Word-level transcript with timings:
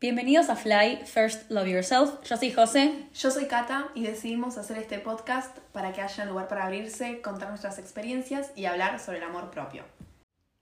Bienvenidos 0.00 0.48
a 0.48 0.54
Fly 0.54 1.00
First 1.06 1.50
Love 1.50 1.66
Yourself. 1.66 2.22
Yo 2.22 2.36
soy 2.36 2.52
José. 2.52 3.08
Yo 3.12 3.32
soy 3.32 3.46
Kata 3.46 3.88
y 3.96 4.04
decidimos 4.04 4.56
hacer 4.56 4.78
este 4.78 5.00
podcast 5.00 5.58
para 5.72 5.92
que 5.92 6.00
haya 6.00 6.24
lugar 6.24 6.46
para 6.46 6.66
abrirse, 6.66 7.20
contar 7.20 7.48
nuestras 7.48 7.80
experiencias 7.80 8.52
y 8.54 8.66
hablar 8.66 9.00
sobre 9.00 9.18
el 9.18 9.24
amor 9.24 9.50
propio. 9.50 9.82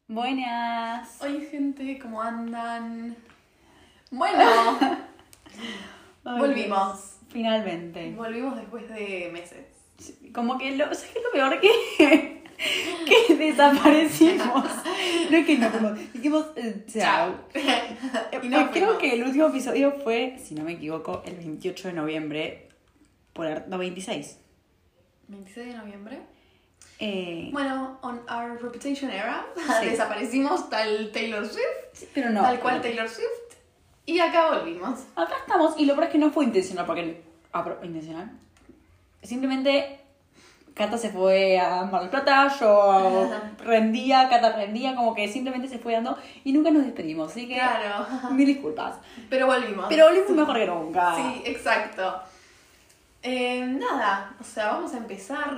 Buenas. 0.08 1.20
Oye 1.20 1.46
gente, 1.50 1.98
¿cómo 1.98 2.22
andan? 2.22 3.14
Bueno, 4.10 4.78
volvimos. 6.22 7.18
Finalmente. 7.28 8.14
Volvimos 8.16 8.56
después 8.56 8.88
de 8.88 9.28
meses. 9.30 9.66
Como 10.32 10.56
que 10.56 10.76
lo, 10.76 10.86
¿sabes 10.86 11.10
qué 11.12 11.18
es 11.18 11.24
lo 11.24 11.32
peor 11.32 11.60
que, 11.60 12.35
que 13.28 13.34
desaparecimos? 13.34 14.64
No 15.30 15.36
es 15.36 15.46
que 15.46 15.58
no, 15.58 15.70
como 15.72 15.90
dijimos 15.92 16.46
eh, 16.56 16.84
chao. 16.92 17.34
Y 18.42 18.48
no 18.48 18.60
Eh, 18.60 18.68
Creo 18.72 18.86
fuimos. 18.86 18.98
que 18.98 19.14
el 19.14 19.22
último 19.24 19.46
episodio 19.48 19.92
fue, 20.04 20.38
si 20.42 20.54
no 20.54 20.64
me 20.64 20.72
equivoco, 20.72 21.22
el 21.26 21.36
28 21.36 21.88
de 21.88 21.94
noviembre. 21.94 22.68
Por 23.32 23.46
el- 23.46 23.62
no, 23.68 23.78
26. 23.78 24.38
26 25.28 25.66
de 25.68 25.74
noviembre. 25.74 26.18
Eh, 26.98 27.50
Bueno, 27.52 27.98
on 28.02 28.20
our 28.30 28.60
reputation 28.62 29.10
era, 29.10 29.44
Sí. 29.80 29.86
desaparecimos 29.90 30.70
tal 30.70 31.10
Taylor 31.12 31.46
Swift, 31.46 31.66
sí, 31.92 32.08
pero 32.14 32.30
no. 32.30 32.40
tal 32.42 32.58
cual 32.60 32.80
Taylor 32.80 33.06
Swift, 33.08 33.26
y 34.06 34.18
acá 34.20 34.50
volvimos. 34.56 35.00
Acá 35.14 35.34
estamos, 35.42 35.78
y 35.78 35.84
lo 35.84 35.92
peor 35.94 36.06
es 36.06 36.12
que 36.12 36.18
no 36.18 36.30
fue 36.30 36.44
intencional, 36.46 36.86
porque. 36.86 37.20
¿Intencional? 37.82 38.30
Simplemente. 39.22 40.00
Cata 40.76 40.98
se 40.98 41.08
fue 41.08 41.58
a 41.58 41.84
Mar 41.84 42.02
del 42.02 42.10
Plata, 42.10 42.54
yo 42.60 43.30
rendía, 43.64 44.28
Cata 44.28 44.52
rendía, 44.52 44.94
como 44.94 45.14
que 45.14 45.26
simplemente 45.26 45.68
se 45.68 45.78
fue 45.78 45.94
dando 45.94 46.18
y 46.44 46.52
nunca 46.52 46.70
nos 46.70 46.84
despedimos, 46.84 47.30
así 47.32 47.48
que 47.48 47.54
Claro, 47.54 48.06
mil 48.32 48.46
disculpas. 48.46 48.96
pero 49.30 49.46
volvimos. 49.46 49.86
Pero 49.88 50.04
volvimos 50.06 50.30
mejor 50.30 50.56
que 50.56 50.66
nunca. 50.66 51.14
Sí, 51.16 51.42
exacto. 51.46 52.20
Eh, 53.22 53.62
nada, 53.66 54.34
o 54.38 54.44
sea, 54.44 54.72
vamos 54.72 54.92
a 54.92 54.98
empezar. 54.98 55.50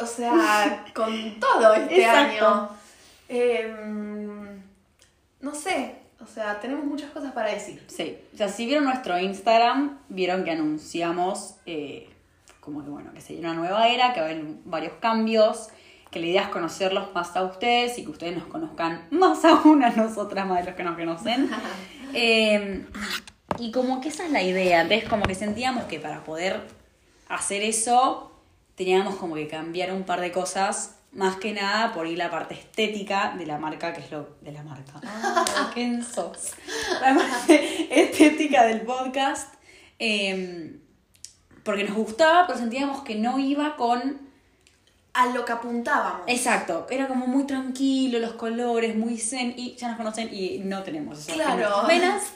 O 0.00 0.06
sea, 0.06 0.84
con 0.94 1.38
todo 1.40 1.74
este 1.74 2.00
Exacto. 2.02 2.46
año. 2.46 2.68
Eh, 3.28 3.74
no 5.40 5.54
sé, 5.54 5.94
o 6.20 6.26
sea, 6.26 6.58
tenemos 6.60 6.84
muchas 6.84 7.10
cosas 7.12 7.32
para 7.32 7.50
decir. 7.52 7.82
Sí, 7.86 8.18
o 8.34 8.36
sea, 8.36 8.48
si 8.48 8.66
vieron 8.66 8.84
nuestro 8.84 9.18
Instagram, 9.18 9.98
vieron 10.08 10.44
que 10.44 10.50
anunciamos 10.50 11.54
eh, 11.64 12.10
como 12.60 12.84
que 12.84 12.90
bueno, 12.90 13.12
que 13.12 13.20
se 13.20 13.32
viene 13.32 13.48
una 13.50 13.58
nueva 13.58 13.88
era, 13.88 14.12
que 14.12 14.20
va 14.20 14.26
a 14.26 14.30
haber 14.30 14.44
varios 14.64 14.92
cambios, 15.00 15.68
que 16.10 16.20
la 16.20 16.26
idea 16.26 16.42
es 16.42 16.48
conocerlos 16.48 17.14
más 17.14 17.34
a 17.36 17.44
ustedes 17.44 17.98
y 17.98 18.04
que 18.04 18.10
ustedes 18.10 18.36
nos 18.36 18.46
conozcan 18.46 19.06
más 19.10 19.44
aún 19.44 19.82
a 19.82 19.90
nosotras, 19.90 20.46
más 20.46 20.58
de 20.60 20.64
los 20.66 20.74
que 20.74 20.84
nos 20.84 20.96
conocen. 20.96 21.50
Eh, 22.12 22.86
y 23.60 23.70
como 23.70 24.00
que 24.00 24.08
esa 24.08 24.24
es 24.26 24.32
la 24.32 24.42
idea, 24.42 24.80
entonces 24.80 25.08
como 25.08 25.22
que 25.22 25.36
sentíamos 25.36 25.84
que 25.84 26.00
para 26.00 26.24
poder 26.24 26.60
hacer 27.28 27.62
eso 27.62 28.32
teníamos 28.74 29.14
como 29.14 29.36
que 29.36 29.46
cambiar 29.46 29.92
un 29.92 30.02
par 30.02 30.20
de 30.20 30.32
cosas, 30.32 30.96
más 31.12 31.36
que 31.36 31.52
nada 31.52 31.92
por 31.92 32.08
ir 32.08 32.18
la 32.18 32.28
parte 32.28 32.54
estética 32.54 33.36
de 33.38 33.46
la 33.46 33.58
marca, 33.58 33.92
que 33.92 34.00
es 34.00 34.10
lo 34.10 34.36
de 34.40 34.50
la 34.50 34.64
marca. 34.64 34.94
Ah, 35.04 35.70
¿Quién 35.72 36.02
sos? 36.02 36.54
La 37.00 37.14
parte 37.14 37.86
estética 38.02 38.64
del 38.64 38.80
podcast. 38.80 39.54
eh, 40.00 40.80
porque 41.64 41.84
nos 41.84 41.96
gustaba, 41.96 42.46
pero 42.46 42.58
sentíamos 42.58 43.02
que 43.02 43.14
no 43.16 43.38
iba 43.38 43.76
con 43.76 44.18
A 45.12 45.26
lo 45.26 45.44
que 45.44 45.52
apuntábamos. 45.52 46.22
Exacto, 46.28 46.86
era 46.90 47.08
como 47.08 47.26
muy 47.26 47.44
tranquilo, 47.44 48.18
los 48.20 48.32
colores, 48.34 48.94
muy 48.96 49.18
zen, 49.18 49.54
y 49.56 49.74
ya 49.74 49.88
nos 49.88 49.96
conocen 49.96 50.32
y 50.32 50.58
no 50.60 50.82
tenemos 50.82 51.18
eso. 51.18 51.32
Claro. 51.34 51.86
venas. 51.86 52.22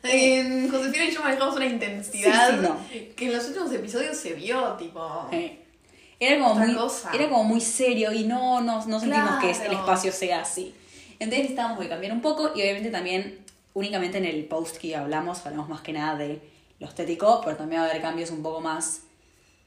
En 0.00 0.70
Josefina 0.70 1.06
y 1.06 1.10
yo 1.10 1.20
manejamos 1.22 1.56
una 1.56 1.66
intensidad 1.66 2.50
Sí, 2.50 2.56
sí, 2.56 2.62
no. 2.62 3.14
que 3.16 3.26
en 3.26 3.32
los 3.32 3.44
últimos 3.48 3.72
episodios 3.72 4.16
se 4.16 4.32
vio, 4.34 4.74
tipo. 4.74 5.28
Eh, 5.32 5.58
Era 6.20 6.38
como, 6.40 6.54
muy, 6.54 6.72
cosa. 6.72 7.10
era 7.12 7.28
como 7.28 7.42
muy 7.42 7.60
serio 7.60 8.12
y 8.12 8.22
no, 8.22 8.60
no, 8.60 8.86
no 8.86 9.00
sentimos 9.00 9.40
que 9.40 9.50
el 9.50 9.72
espacio 9.72 10.12
sea 10.12 10.42
así. 10.42 10.72
Entonces 11.14 11.38
necesitábamos 11.40 11.80
que 11.80 11.88
cambiar 11.88 12.12
un 12.12 12.20
poco 12.20 12.52
y 12.54 12.60
obviamente 12.62 12.90
también, 12.90 13.40
únicamente 13.74 14.18
en 14.18 14.24
el 14.24 14.44
post 14.44 14.76
que 14.76 14.94
hablamos, 14.94 15.44
hablamos 15.44 15.68
más 15.68 15.80
que 15.80 15.92
nada 15.92 16.16
de 16.16 16.40
lo 16.80 16.86
estético, 16.86 17.40
pero 17.44 17.56
también 17.56 17.80
va 17.82 17.86
a 17.86 17.90
haber 17.90 18.02
cambios 18.02 18.30
un 18.30 18.42
poco 18.42 18.60
más 18.60 19.00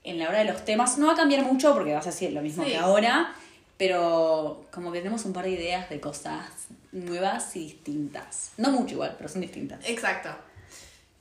en 0.03 0.17
la 0.19 0.29
hora 0.29 0.39
de 0.39 0.45
los 0.45 0.63
temas. 0.66 0.97
No 0.97 1.07
va 1.07 1.13
a 1.13 1.16
cambiar 1.16 1.44
mucho 1.44 1.73
porque 1.73 1.94
va 1.94 1.99
a 1.99 2.11
ser 2.11 2.31
lo 2.33 2.41
mismo 2.41 2.63
Sí. 2.63 2.72
que 2.72 2.77
ahora, 2.77 3.33
pero 3.77 4.66
como 4.72 4.91
que 4.91 4.99
tenemos 4.99 5.25
un 5.25 5.33
par 5.33 5.45
de 5.45 5.51
ideas 5.51 5.89
de 5.89 5.99
cosas 5.99 6.45
nuevas 6.91 7.55
y 7.55 7.59
distintas. 7.66 8.51
No 8.57 8.72
mucho 8.72 8.94
igual, 8.95 9.16
pero 9.17 9.29
son 9.29 9.41
distintas. 9.41 9.79
Exacto. 9.88 10.29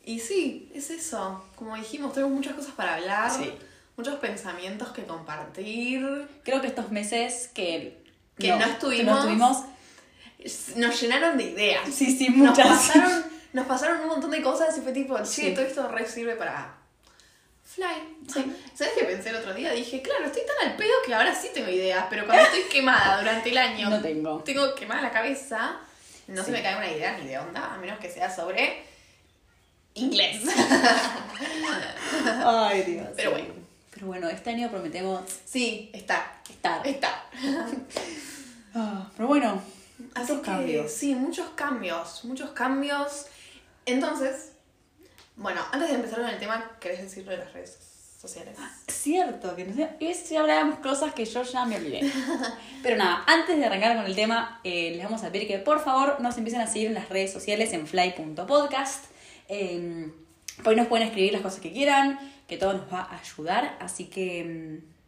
Y 0.04 0.18
sí, 0.20 0.70
es 0.74 0.90
eso. 0.90 1.44
Como 1.56 1.76
dijimos, 1.76 2.12
tenemos 2.12 2.34
muchas 2.34 2.54
cosas 2.54 2.72
para 2.72 2.94
hablar, 2.94 3.30
Sí. 3.30 3.52
muchos 3.96 4.14
pensamientos 4.16 4.88
que 4.88 5.04
compartir. 5.04 6.28
Creo 6.42 6.60
que 6.60 6.66
estos 6.68 6.90
meses 6.90 7.50
que, 7.54 8.00
Que 8.38 8.48
no 8.48 8.64
estuvimos, 8.64 8.96
que 8.96 9.04
no 9.04 9.18
estuvimos 9.18 9.56
Es- 10.38 10.74
Nos 10.76 10.98
llenaron 11.02 11.36
de 11.36 11.44
ideas. 11.50 11.82
Sí, 11.92 12.16
sí, 12.16 12.30
Nos 12.30 12.50
muchas. 12.56 12.66
pasaron, 12.66 13.24
nos 13.52 13.66
pasaron 13.66 14.00
un 14.00 14.08
montón 14.08 14.30
de 14.30 14.42
cosas 14.42 14.76
y 14.78 14.80
fue 14.80 14.92
tipo, 14.92 15.22
Sí. 15.24 15.52
todo 15.54 15.64
esto 15.64 15.88
re 15.88 16.06
sirve 16.06 16.34
para 16.36 16.74
Fly. 17.64 18.26
Sí. 18.32 18.52
¿Sabes 18.74 18.94
qué 18.98 19.04
pensé 19.04 19.30
el 19.30 19.36
otro 19.36 19.54
día? 19.54 19.70
Dije, 19.72 20.02
claro, 20.02 20.24
estoy 20.26 20.42
tan 20.44 20.68
al 20.70 20.76
pedo 20.76 20.90
que 21.06 21.14
ahora 21.14 21.32
sí 21.34 21.50
tengo 21.54 21.70
ideas, 21.70 22.06
pero 22.10 22.26
cuando 22.26 22.42
estoy 22.44 22.62
quemada 22.72 23.18
durante 23.20 23.50
el 23.50 23.58
año, 23.58 23.90
No 23.90 24.00
tengo. 24.02 24.38
tengo 24.42 24.74
quemada 24.74 25.02
la 25.02 25.10
cabeza, 25.12 25.78
no 26.26 26.42
se 26.44 26.50
me 26.50 26.62
cae 26.62 26.76
una 26.76 26.90
idea 26.90 27.16
ni 27.18 27.28
de 27.28 27.38
onda, 27.38 27.74
a 27.74 27.78
menos 27.78 27.98
que 28.00 28.10
sea 28.10 28.34
sobre 28.34 28.82
inglés. 29.94 30.42
Ay, 32.44 32.82
Dios. 32.82 33.08
Pero 33.16 33.30
bueno. 33.32 33.54
Pero 33.92 34.06
bueno, 34.06 34.28
este 34.28 34.50
año 34.50 34.70
prometemos 34.70 35.22
sí, 35.44 35.90
está. 35.92 36.32
estar. 36.48 36.86
Está. 36.86 37.24
Ah, 38.74 39.10
pero 39.16 39.28
bueno, 39.28 39.60
Así 40.14 40.32
muchos 40.32 40.38
que, 40.40 40.44
cambios. 40.50 40.92
Sí, 40.92 41.14
muchos 41.14 41.48
cambios, 41.50 42.24
muchos 42.24 42.50
cambios. 42.50 43.26
Entonces, 43.90 44.52
bueno, 45.36 45.60
antes 45.72 45.88
de 45.88 45.94
empezar 45.96 46.20
con 46.20 46.28
el 46.28 46.38
tema, 46.38 46.76
¿querés 46.80 47.02
decirlo 47.02 47.32
de 47.32 47.38
las 47.38 47.52
redes 47.52 47.78
sociales? 48.20 48.56
Cierto, 48.88 49.56
que 49.56 49.64
no 49.64 49.74
sé, 49.74 50.36
hablábamos 50.36 50.80
cosas 50.80 51.14
que 51.14 51.24
yo 51.24 51.42
ya 51.42 51.64
me 51.64 51.76
olvidé. 51.76 52.10
Pero 52.82 52.96
nada, 52.96 53.24
antes 53.26 53.58
de 53.58 53.64
arrancar 53.64 53.96
con 53.96 54.04
el 54.04 54.14
tema, 54.14 54.60
eh, 54.64 54.92
les 54.92 55.04
vamos 55.04 55.24
a 55.24 55.32
pedir 55.32 55.48
que 55.48 55.58
por 55.58 55.80
favor 55.80 56.20
nos 56.20 56.36
empiecen 56.36 56.60
a 56.60 56.66
seguir 56.66 56.88
en 56.88 56.94
las 56.94 57.08
redes 57.08 57.32
sociales 57.32 57.72
en 57.72 57.86
fly.podcast. 57.86 59.06
Eh, 59.48 60.12
por 60.62 60.70
ahí 60.70 60.76
nos 60.76 60.88
pueden 60.88 61.06
escribir 61.08 61.32
las 61.32 61.42
cosas 61.42 61.60
que 61.60 61.72
quieran, 61.72 62.18
que 62.46 62.56
todo 62.56 62.74
nos 62.74 62.92
va 62.92 63.00
a 63.00 63.18
ayudar. 63.18 63.76
Así 63.80 64.04
que 64.04 64.44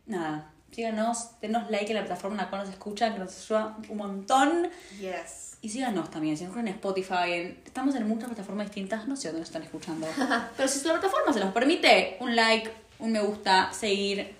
mm, 0.07 0.11
nada, 0.11 0.51
síganos, 0.71 1.39
denos 1.41 1.71
like 1.71 1.91
en 1.91 1.97
la 1.97 2.05
plataforma 2.07 2.37
en 2.37 2.45
la 2.45 2.51
cual 2.51 2.63
nos 2.63 2.71
escuchan, 2.71 3.13
que 3.13 3.19
nos 3.19 3.39
ayuda 3.39 3.77
un 3.89 3.97
montón. 3.97 4.71
Yes. 4.99 5.52
Y 5.63 5.69
síganos 5.69 6.11
también, 6.11 6.37
si 6.37 6.45
nos 6.45 6.57
en 6.57 6.69
Spotify, 6.69 7.31
en- 7.33 7.63
estamos 7.65 7.95
en 7.95 8.07
muchas 8.09 8.27
plataformas 8.29 8.67
distintas, 8.67 9.07
no 9.09 9.17
sé 9.17 9.29
dónde 9.29 9.41
nos 9.41 9.49
están 9.49 9.63
escuchando. 9.63 10.07
Pero 10.57 10.69
si 10.69 10.85
la 10.87 10.95
plataforma 10.95 11.33
se 11.33 11.39
los 11.41 11.53
permite, 11.53 12.17
un 12.21 12.35
like, 12.37 12.71
un 12.99 13.13
me 13.13 13.21
gusta, 13.21 13.73
seguir, 13.73 14.35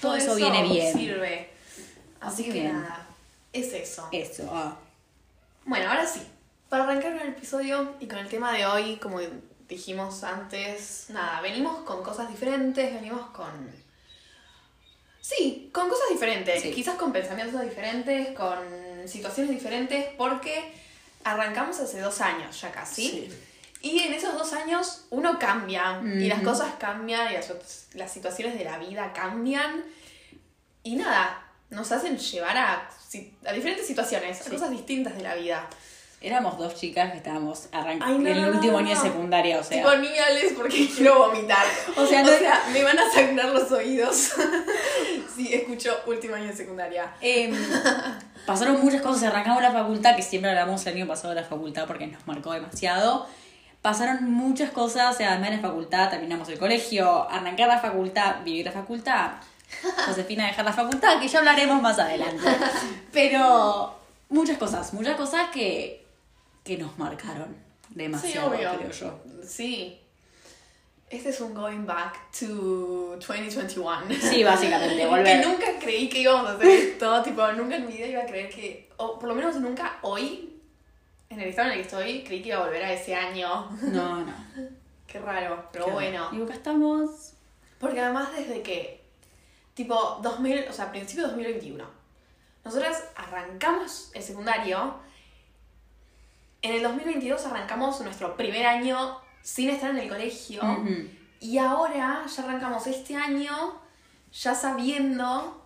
todo, 0.00 0.14
eso, 0.14 0.34
viene 0.36 0.62
bien. 0.62 0.96
sirve. 0.96 1.50
Así 2.20 2.42
Así 2.42 2.44
que 2.44 2.52
bien. 2.52 2.72
nada, 2.72 3.06
es 3.52 3.72
eso. 3.72 4.08
Eso, 4.12 4.48
ah. 4.52 4.76
Bueno, 5.64 5.90
ahora 5.90 6.06
sí. 6.06 6.22
Para 6.68 6.84
arrancar 6.84 7.12
con 7.12 7.22
el 7.22 7.28
episodio 7.28 7.94
y 8.00 8.06
con 8.06 8.18
el 8.18 8.28
tema 8.28 8.52
de 8.52 8.66
hoy, 8.66 8.96
como 8.96 9.18
dijimos 9.68 10.22
antes, 10.24 11.06
nada, 11.10 11.40
venimos 11.40 11.78
con 11.82 12.02
cosas 12.04 12.28
diferentes, 12.28 12.94
venimos 12.94 13.26
con... 13.30 13.50
Sí, 15.20 15.70
con 15.72 15.88
cosas 15.88 16.08
diferentes, 16.10 16.62
Sí. 16.62 16.70
quizás 16.72 16.94
con 16.96 17.12
pensamientos 17.12 17.60
diferentes, 17.62 18.28
con 18.36 18.58
situaciones 19.08 19.50
diferentes, 19.52 20.06
porque 20.16 20.72
arrancamos 21.24 21.78
hace 21.80 22.00
dos 22.00 22.20
años 22.20 22.60
ya 22.60 22.70
casi. 22.72 23.08
Sí. 23.10 23.32
Y 23.82 24.00
en 24.00 24.14
esos 24.14 24.34
dos 24.34 24.52
años 24.52 25.04
uno 25.10 25.38
cambia 25.38 26.00
y 26.02 26.26
las 26.28 26.42
cosas 26.42 26.72
cambian 26.78 27.30
y 27.30 27.34
las, 27.34 27.52
las 27.94 28.12
situaciones 28.12 28.58
de 28.58 28.64
la 28.64 28.78
vida 28.78 29.12
cambian. 29.12 29.84
Y 30.82 30.96
nada, 30.96 31.42
nos 31.70 31.90
hacen 31.92 32.16
llevar 32.18 32.56
a, 32.56 32.88
a 33.46 33.52
diferentes 33.52 33.86
situaciones, 33.86 34.38
Sí. 34.38 34.44
a 34.48 34.50
cosas 34.50 34.70
distintas 34.70 35.16
de 35.16 35.22
la 35.22 35.34
vida. 35.34 35.68
Éramos 36.20 36.56
dos 36.56 36.74
chicas 36.74 37.12
que 37.12 37.18
estábamos 37.18 37.68
arrancando 37.72 38.18
no, 38.18 38.28
en 38.28 38.36
el 38.38 38.48
último 38.54 38.72
no, 38.72 38.78
año 38.78 38.88
de 38.88 38.96
secundaria, 38.96 39.60
o 39.60 39.62
sea. 39.62 39.76
Tipo, 39.76 39.94
ni 39.96 40.08
me 40.08 40.18
hables 40.18 40.52
porque 40.54 40.88
quiero 40.96 41.18
vomitar. 41.18 41.64
O 41.94 42.06
sea, 42.06 42.22
no- 42.22 42.30
me 42.72 42.82
van 42.82 42.98
a 42.98 43.10
sangrar 43.12 43.50
los 43.50 43.70
oídos 43.70 44.32
si 45.36 45.54
escucho 45.54 45.94
último 46.06 46.34
año 46.34 46.46
de 46.46 46.56
secundaria. 46.56 47.12
em, 47.20 47.54
pasaron 48.46 48.80
muchas 48.80 49.02
cosas, 49.02 49.24
arrancamos 49.24 49.60
la 49.62 49.72
facultad, 49.72 50.16
que 50.16 50.22
siempre 50.22 50.50
hablamos 50.50 50.84
el 50.86 50.94
año 50.94 51.06
pasado 51.06 51.34
de 51.34 51.42
la 51.42 51.46
facultad 51.46 51.86
porque 51.86 52.06
nos 52.06 52.26
marcó 52.26 52.52
demasiado. 52.52 53.26
Pasaron 53.82 54.24
muchas 54.32 54.70
cosas, 54.70 55.14
o 55.14 55.18
sea, 55.18 55.32
además 55.32 55.50
de 55.50 55.56
la 55.56 55.62
facultad, 55.62 56.10
terminamos 56.10 56.48
el 56.48 56.58
colegio, 56.58 57.28
arrancar 57.30 57.68
la 57.68 57.78
facultad, 57.78 58.36
vivir 58.42 58.64
la 58.64 58.72
facultad, 58.72 59.32
Josefina 60.06 60.46
dejar 60.46 60.64
la 60.64 60.72
facultad, 60.72 61.20
que 61.20 61.28
ya 61.28 61.38
hablaremos 61.40 61.80
más 61.82 61.98
adelante. 61.98 62.42
Pero 63.12 63.96
muchas 64.30 64.58
cosas, 64.58 64.92
muchas 64.92 65.16
cosas 65.16 65.50
que 65.52 66.05
que 66.66 66.76
nos 66.76 66.98
marcaron 66.98 67.56
demasiado, 67.90 68.50
sí, 68.50 68.56
obvio. 68.56 68.78
creo 68.78 68.90
yo. 68.90 69.20
Sí. 69.46 70.00
Este 71.08 71.28
es 71.28 71.40
un 71.40 71.54
going 71.54 71.86
back 71.86 72.32
to 72.32 73.16
2021. 73.16 74.00
Sí, 74.20 74.42
básicamente, 74.42 74.96
que 75.02 75.06
volver. 75.06 75.46
nunca 75.46 75.66
creí 75.80 76.08
que 76.08 76.18
íbamos 76.18 76.50
a 76.50 76.54
hacer 76.54 76.68
esto, 76.68 77.22
tipo, 77.22 77.46
nunca 77.52 77.76
en 77.76 77.86
mi 77.86 77.92
vida 77.92 78.06
iba 78.08 78.22
a 78.22 78.26
creer 78.26 78.50
que, 78.50 78.90
o 78.96 79.16
por 79.16 79.28
lo 79.28 79.34
menos 79.36 79.54
nunca 79.60 79.98
hoy, 80.02 80.60
en 81.30 81.40
el 81.40 81.48
estado 81.48 81.68
en 81.68 81.74
el 81.74 81.78
que 81.78 81.84
estoy, 81.84 82.24
creí 82.24 82.42
que 82.42 82.48
iba 82.48 82.58
a 82.58 82.64
volver 82.64 82.82
a 82.82 82.92
ese 82.92 83.14
año. 83.14 83.70
No, 83.82 84.20
no. 84.26 84.34
Qué 85.06 85.20
raro, 85.20 85.68
pero 85.72 85.86
Qué 85.86 85.90
bueno. 85.92 86.28
Y 86.32 86.42
acá 86.42 86.54
estamos. 86.54 87.34
Porque 87.78 88.00
además 88.00 88.30
desde 88.36 88.62
que, 88.62 89.04
tipo, 89.74 90.18
2000, 90.22 90.66
o 90.68 90.72
sea, 90.72 90.90
principio 90.90 91.22
de 91.22 91.28
2021, 91.28 91.84
nosotras 92.64 93.04
arrancamos 93.14 94.10
el 94.12 94.24
secundario, 94.24 95.05
en 96.62 96.72
el 96.74 96.82
2022 96.82 97.46
arrancamos 97.46 98.00
nuestro 98.00 98.36
primer 98.36 98.66
año 98.66 99.18
sin 99.42 99.70
estar 99.70 99.90
en 99.90 99.98
el 99.98 100.08
colegio, 100.08 100.60
y 101.40 101.58
ahora 101.58 101.94
ya 102.26 102.42
arrancamos 102.42 102.86
este 102.86 103.14
año 103.16 103.80
ya 104.32 104.54
sabiendo 104.54 105.62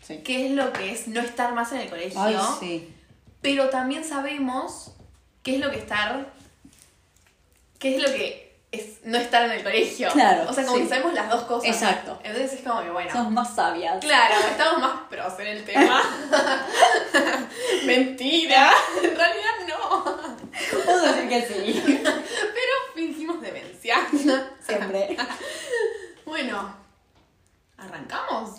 Sí. 0.00 0.22
qué 0.24 0.46
es 0.46 0.52
lo 0.52 0.72
que 0.72 0.92
es 0.92 1.08
no 1.08 1.20
estar 1.20 1.52
más 1.52 1.70
en 1.72 1.80
el 1.80 1.90
colegio, 1.90 2.18
Ay, 2.20 2.36
sí. 2.60 2.94
pero 3.42 3.68
también 3.68 4.04
sabemos 4.04 4.92
qué 5.42 5.56
es 5.56 5.60
lo 5.60 5.70
que 5.70 5.78
estar, 5.78 6.32
qué 7.78 7.96
es 7.96 8.02
lo 8.02 8.08
que 8.08 8.48
es 8.70 8.98
no 9.04 9.18
estar 9.18 9.44
en 9.44 9.50
el 9.52 9.62
colegio. 9.62 10.10
Claro, 10.12 10.48
O 10.48 10.52
sea, 10.52 10.64
como 10.64 10.76
sí. 10.76 10.82
que 10.84 10.88
sabemos 10.90 11.14
las 11.14 11.28
dos 11.30 11.42
cosas. 11.44 11.70
Exacto. 11.70 12.18
Entonces 12.22 12.52
es 12.54 12.60
como 12.66 12.82
que, 12.82 12.90
bueno. 12.90 13.10
Somos 13.10 13.32
más 13.32 13.54
sabias. 13.54 13.98
Claro, 14.02 14.34
estamos 14.50 14.80
más 14.80 15.00
pros 15.10 15.40
en 15.40 15.46
el 15.46 15.64
tema. 15.64 16.02
Mentira. 17.84 18.70
En 19.02 19.16
realidad 19.16 19.52
no. 19.68 20.04
Puedo 20.84 21.00
decir 21.02 21.14
que 21.28 21.46
sí. 21.46 21.82
Pero 21.86 22.72
fingimos 22.94 23.40
demencia. 23.40 23.96
Siempre. 24.66 25.16
Bueno, 26.24 26.74
¿arrancamos? 27.78 28.50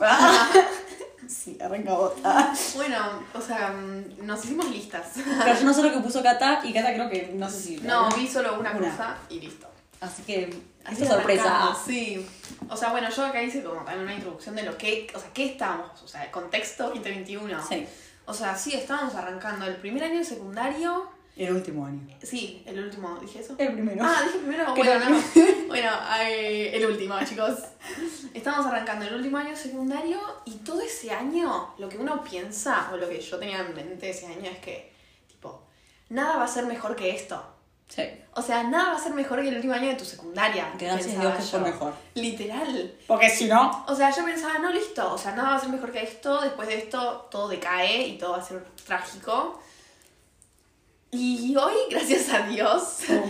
Sí, 1.27 1.55
arranca 1.61 1.93
otra. 1.93 2.51
Bueno, 2.75 3.23
o 3.31 3.39
sea, 3.39 3.69
mm, 3.69 4.25
nos 4.25 4.43
hicimos 4.43 4.67
listas. 4.71 5.05
Pero 5.13 5.55
yo 5.55 5.65
no 5.65 5.73
sé 5.73 5.83
lo 5.83 5.93
que 5.93 5.99
puso 5.99 6.23
Cata 6.23 6.61
y 6.63 6.73
Cata 6.73 6.91
creo 6.95 7.07
que 7.07 7.31
no 7.35 7.47
sé 7.47 7.59
si. 7.59 7.77
No, 7.77 8.09
vi 8.09 8.27
solo 8.27 8.59
una, 8.59 8.71
Una. 8.71 8.89
cosa 8.89 9.17
y 9.29 9.39
listo. 9.39 9.67
Así 10.01 10.23
que. 10.23 10.49
Así 10.83 11.05
sorpresa. 11.05 11.43
arrancamos, 11.43 11.77
Sí. 11.85 12.27
O 12.67 12.75
sea, 12.75 12.89
bueno, 12.89 13.07
yo 13.11 13.23
acá 13.23 13.43
hice 13.43 13.63
como 13.63 13.81
también 13.81 13.99
una 13.99 14.15
introducción 14.15 14.55
de 14.55 14.63
lo 14.63 14.75
que, 14.75 15.05
o 15.13 15.19
sea, 15.19 15.29
¿qué 15.31 15.45
estábamos? 15.45 16.01
O 16.01 16.07
sea, 16.07 16.23
el 16.23 16.31
contexto 16.31 16.85
2021. 16.89 17.67
Sí. 17.67 17.85
O 18.25 18.33
sea, 18.33 18.55
sí, 18.57 18.73
estábamos 18.73 19.13
arrancando 19.13 19.65
el 19.67 19.75
primer 19.75 20.03
año 20.05 20.17
de 20.17 20.25
secundario. 20.25 21.07
El 21.39 21.53
último 21.53 21.85
año. 21.85 22.05
Sí, 22.21 22.61
el 22.65 22.77
último, 22.83 23.17
¿dije 23.21 23.39
eso? 23.39 23.55
El 23.57 23.71
primero. 23.71 24.03
Ah, 24.03 24.23
dije 24.25 24.39
primero, 24.39 24.73
bueno, 24.75 25.09
no. 25.09 25.23
Bueno, 25.67 25.89
ay, 26.01 26.67
el 26.73 26.85
último, 26.85 27.15
chicos. 27.23 27.59
Estamos 28.33 28.65
arrancando 28.65 29.05
el 29.05 29.15
último 29.15 29.37
año 29.37 29.55
secundario 29.55 30.19
y 30.43 30.55
todo 30.55 30.81
ese 30.81 31.11
año, 31.11 31.73
lo 31.77 31.87
que 31.87 31.97
uno 31.97 32.21
piensa, 32.25 32.89
o 32.91 32.97
lo 32.97 33.07
que 33.07 33.21
yo 33.21 33.39
tenía 33.39 33.61
en 33.61 33.73
mente 33.73 34.09
ese 34.09 34.25
año 34.25 34.51
es 34.51 34.57
que, 34.57 34.91
tipo, 35.29 35.63
nada 36.09 36.35
va 36.35 36.43
a 36.43 36.47
ser 36.47 36.65
mejor 36.65 36.93
que 36.93 37.15
esto. 37.15 37.41
Sí. 37.87 38.03
O 38.33 38.41
sea, 38.41 38.63
nada 38.63 38.91
va 38.91 38.97
a 38.97 39.01
ser 39.01 39.13
mejor 39.13 39.41
que 39.41 39.47
el 39.47 39.55
último 39.55 39.73
año 39.73 39.87
de 39.87 39.95
tu 39.95 40.03
secundaria. 40.03 40.73
Gracias 40.77 41.15
a 41.15 41.21
Dios 41.21 41.35
que 41.35 41.41
fue 41.41 41.59
mejor. 41.61 41.93
Literal. 42.15 42.95
Porque 43.07 43.29
si 43.29 43.45
no. 43.45 43.85
O 43.87 43.95
sea, 43.95 44.13
yo 44.13 44.25
pensaba, 44.25 44.59
no, 44.59 44.73
listo, 44.73 45.13
o 45.13 45.17
sea, 45.17 45.33
nada 45.33 45.51
va 45.51 45.55
a 45.55 45.59
ser 45.61 45.69
mejor 45.69 45.93
que 45.93 46.03
esto, 46.03 46.41
después 46.41 46.67
de 46.67 46.79
esto 46.79 47.29
todo 47.31 47.47
decae 47.47 48.07
y 48.07 48.17
todo 48.17 48.31
va 48.31 48.39
a 48.39 48.43
ser 48.43 48.61
trágico. 48.85 49.61
Y 51.11 51.55
hoy, 51.55 51.73
gracias 51.89 52.29
a 52.29 52.45
Dios, 52.47 52.99
Todo 53.07 53.23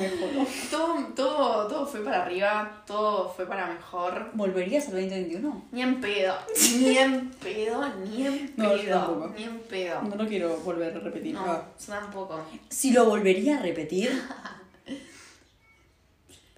todo, 0.69 0.95
todo, 1.15 1.67
todo 1.67 1.85
fue 1.87 2.01
para 2.03 2.23
arriba, 2.23 2.83
todo 2.85 3.31
fue 3.33 3.45
para 3.45 3.67
mejor. 3.67 4.31
¿Volverías 4.33 4.87
al 4.87 4.93
2021? 4.95 5.65
Ni 5.71 5.81
en 5.81 6.01
pedo, 6.01 6.35
ni 6.77 6.97
en 6.97 7.29
pedo, 7.31 7.87
ni 8.05 8.27
en 8.27 8.53
No, 8.57 8.75
yo 8.75 8.81
pedo, 8.83 8.99
tampoco. 8.99 9.33
ni 9.35 9.43
en 9.43 9.59
pedo. 9.61 10.01
No 10.01 10.15
lo 10.15 10.27
quiero 10.27 10.57
volver 10.57 10.97
a 10.97 10.99
repetir. 10.99 11.33
No, 11.35 11.41
Ah. 11.45 11.63
yo 11.79 11.85
tampoco. 11.93 12.41
Si 12.69 12.91
lo 12.91 13.05
volvería 13.05 13.59
a 13.59 13.61
repetir. 13.61 14.21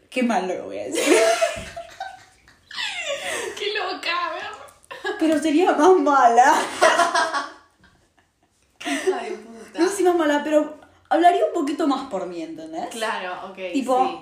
Qué 0.09 0.23
mal 0.23 0.47
lo 0.47 0.65
voy 0.65 0.79
a 0.79 0.83
decir. 0.85 1.03
¡Qué 3.57 3.65
loca! 3.77 4.31
¿verdad? 4.33 5.15
Pero 5.19 5.39
sería 5.39 5.71
más 5.73 5.93
mala. 5.93 6.53
¡Qué 8.79 8.89
hija 8.93 9.21
de 9.23 9.31
puta! 9.31 9.79
No 9.79 9.87
sé 9.87 9.95
si 9.97 10.03
más 10.03 10.15
mala, 10.15 10.41
pero 10.43 10.80
hablaría 11.11 11.45
un 11.45 11.53
poquito 11.53 11.87
más 11.87 12.09
por 12.09 12.25
mí, 12.25 12.41
¿entendés? 12.41 12.87
Claro, 12.89 13.49
ok, 13.51 13.57
Tipo, 13.73 14.05
sí. 14.07 14.17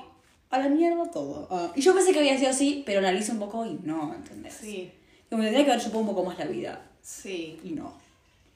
a 0.51 0.59
la 0.59 0.67
mierda 0.69 1.09
todo. 1.11 1.47
Ah, 1.51 1.71
Y 1.75 1.81
yo 1.81 1.93
pensé 1.93 2.11
que 2.11 2.19
había 2.19 2.37
sido 2.37 2.49
así, 2.49 2.83
pero 2.85 2.99
analizo 2.99 3.31
un 3.33 3.39
poco 3.39 3.65
y 3.65 3.79
no, 3.83 4.13
¿entendés? 4.13 4.53
Sí, 4.55 4.91
Como 5.29 5.43
tendría 5.43 5.63
que 5.65 5.71
haber 5.71 5.83
chupado 5.83 5.99
un 6.01 6.07
poco 6.07 6.23
más 6.23 6.37
la 6.39 6.45
vida. 6.45 6.81
sí. 7.01 7.59
Y 7.63 7.71
no. 7.71 7.93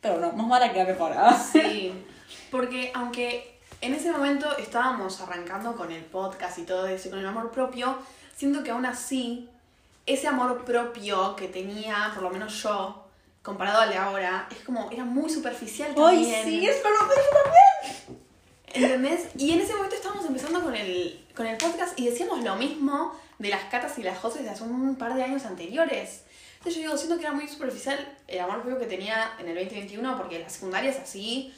Pero 0.01 0.19
no, 0.19 0.33
más 0.33 0.47
mala 0.47 0.74
que 0.74 0.80
la 0.80 0.85
mejor. 0.85 1.13
Sí, 1.53 1.94
porque 2.51 2.91
aunque 2.94 3.57
en 3.80 3.94
ese 3.94 4.12
momento 4.12 4.57
estábamos 4.57 5.21
arrancando 5.21 5.75
con 5.75 5.91
el 5.91 6.03
podcast 6.03 6.57
y 6.59 6.63
todo 6.63 6.88
eso, 6.88 7.09
con 7.09 7.19
el 7.19 7.25
amor 7.25 7.51
propio, 7.51 7.97
siento 8.36 8.63
que 8.63 8.71
aún 8.71 8.86
así, 8.86 9.47
ese 10.06 10.27
amor 10.27 10.65
propio 10.65 11.36
que 11.38 11.47
tenía, 11.47 12.12
por 12.13 12.24
lo 12.24 12.29
menos 12.31 12.62
yo, 12.62 13.01
comparado 13.41 13.79
al 13.81 13.89
de 13.91 13.97
ahora, 13.97 14.47
es 14.51 14.59
como, 14.65 14.89
era 14.91 15.06
muy 15.06 15.29
superficial 15.29 15.91
Ay, 15.91 15.95
también. 15.95 16.44
sí, 16.45 16.65
eso 16.68 16.89
lo 16.89 17.00
yo 17.00 17.13
también. 17.44 18.23
¿Entendés? 18.74 19.28
Y 19.38 19.52
en 19.52 19.60
ese 19.62 19.74
momento 19.75 19.96
estábamos 19.96 20.25
empezando 20.25 20.62
con 20.64 20.75
el, 20.75 21.24
con 21.36 21.46
el 21.46 21.58
podcast 21.58 21.98
y 22.00 22.06
decíamos 22.08 22.44
lo 22.44 22.56
mismo 22.56 23.14
de 23.40 23.50
las 23.50 23.64
catas 23.66 23.98
y 24.00 24.04
las 24.04 24.18
joses 24.18 24.44
de 24.44 24.50
hace 24.50 24.64
un 24.64 24.96
par 24.96 25.14
de 25.16 25.24
años 25.24 25.46
anteriores. 25.46 26.22
Entonces 26.58 26.75
yo 26.75 26.81
digo, 26.88 26.98
siento 26.98 27.18
que 27.18 27.24
era 27.25 27.34
muy 27.34 27.48
superficial 27.48 28.18
el 28.28 28.40
amor 28.40 28.62
propio 28.62 28.80
que 28.80 28.86
tenía 28.86 29.34
en 29.40 29.48
el 29.50 29.56
2021 29.56 30.18
porque 30.18 30.40
la 30.40 30.50
secundaria 30.50 30.90
es 30.92 30.98
así, 31.00 31.54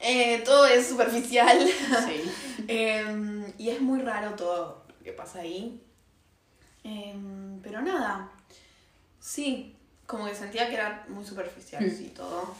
eh, 0.00 0.42
todo 0.44 0.66
es 0.66 0.86
superficial. 0.86 1.58
Sí. 2.06 2.30
Em, 2.68 3.44
y 3.58 3.70
es 3.70 3.80
muy 3.80 4.00
raro 4.00 4.34
todo 4.36 4.84
lo 4.98 5.04
que 5.04 5.12
pasa 5.12 5.40
ahí. 5.40 5.80
Em, 6.84 7.60
pero 7.62 7.80
nada, 7.82 8.30
sí, 9.20 9.74
como 10.06 10.26
que 10.26 10.34
sentía 10.34 10.68
que 10.68 10.74
era 10.74 11.04
muy 11.08 11.24
superficial, 11.24 11.84
Mm. 11.84 11.90
sí, 11.90 12.12
todo. 12.14 12.54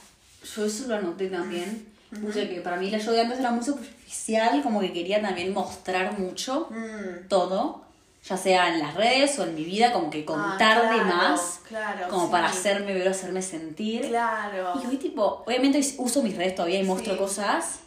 Yo 0.55 0.65
eso 0.65 0.87
lo 0.87 0.95
anoté 0.95 1.27
también. 1.29 1.87
Puse 2.21 2.47
que 2.49 2.61
para 2.61 2.77
mí 2.77 2.89
la 2.89 2.97
yo 2.99 3.11
de 3.11 3.21
antes 3.21 3.39
era 3.39 3.51
muy 3.51 3.63
superficial, 3.63 4.61
como 4.63 4.79
que 4.79 4.93
quería 4.93 5.21
también 5.21 5.53
mostrar 5.53 6.17
mucho 6.17 6.67
Mm. 6.71 7.27
todo, 7.27 7.81
ya 8.23 8.37
sea 8.37 8.73
en 8.73 8.79
las 8.79 8.93
redes 8.95 9.37
o 9.39 9.43
en 9.43 9.55
mi 9.55 9.63
vida, 9.65 9.91
como 9.91 10.09
que 10.09 10.23
contar 10.25 10.85
Ah, 10.85 10.93
de 10.95 11.03
más, 11.03 11.59
claro, 11.67 12.07
como 12.09 12.25
sí. 12.25 12.31
para 12.31 12.47
hacerme 12.47 12.93
ver 12.93 13.07
o 13.07 13.11
hacerme 13.11 13.41
sentir. 13.41 14.07
Claro. 14.07 14.73
Y 14.83 14.87
hoy 14.87 14.97
tipo, 14.97 15.43
obviamente 15.45 15.81
uso 15.97 16.23
mis 16.23 16.35
redes 16.37 16.55
todavía 16.55 16.79
y 16.79 16.83
muestro 16.83 17.13
Sí. 17.13 17.19
cosas, 17.19 17.79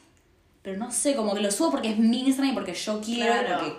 pero 0.63 0.77
no 0.79 0.91
sé, 0.93 1.17
como 1.17 1.35
que 1.35 1.41
lo 1.41 1.51
subo 1.51 1.71
porque 1.71 1.91
es 1.91 1.99
mi 1.99 2.21
Instagram 2.27 2.53
y 2.53 2.55
porque 2.55 2.75
yo 2.75 3.01
quiero, 3.01 3.33
Claro. 3.33 3.59
porque 3.59 3.75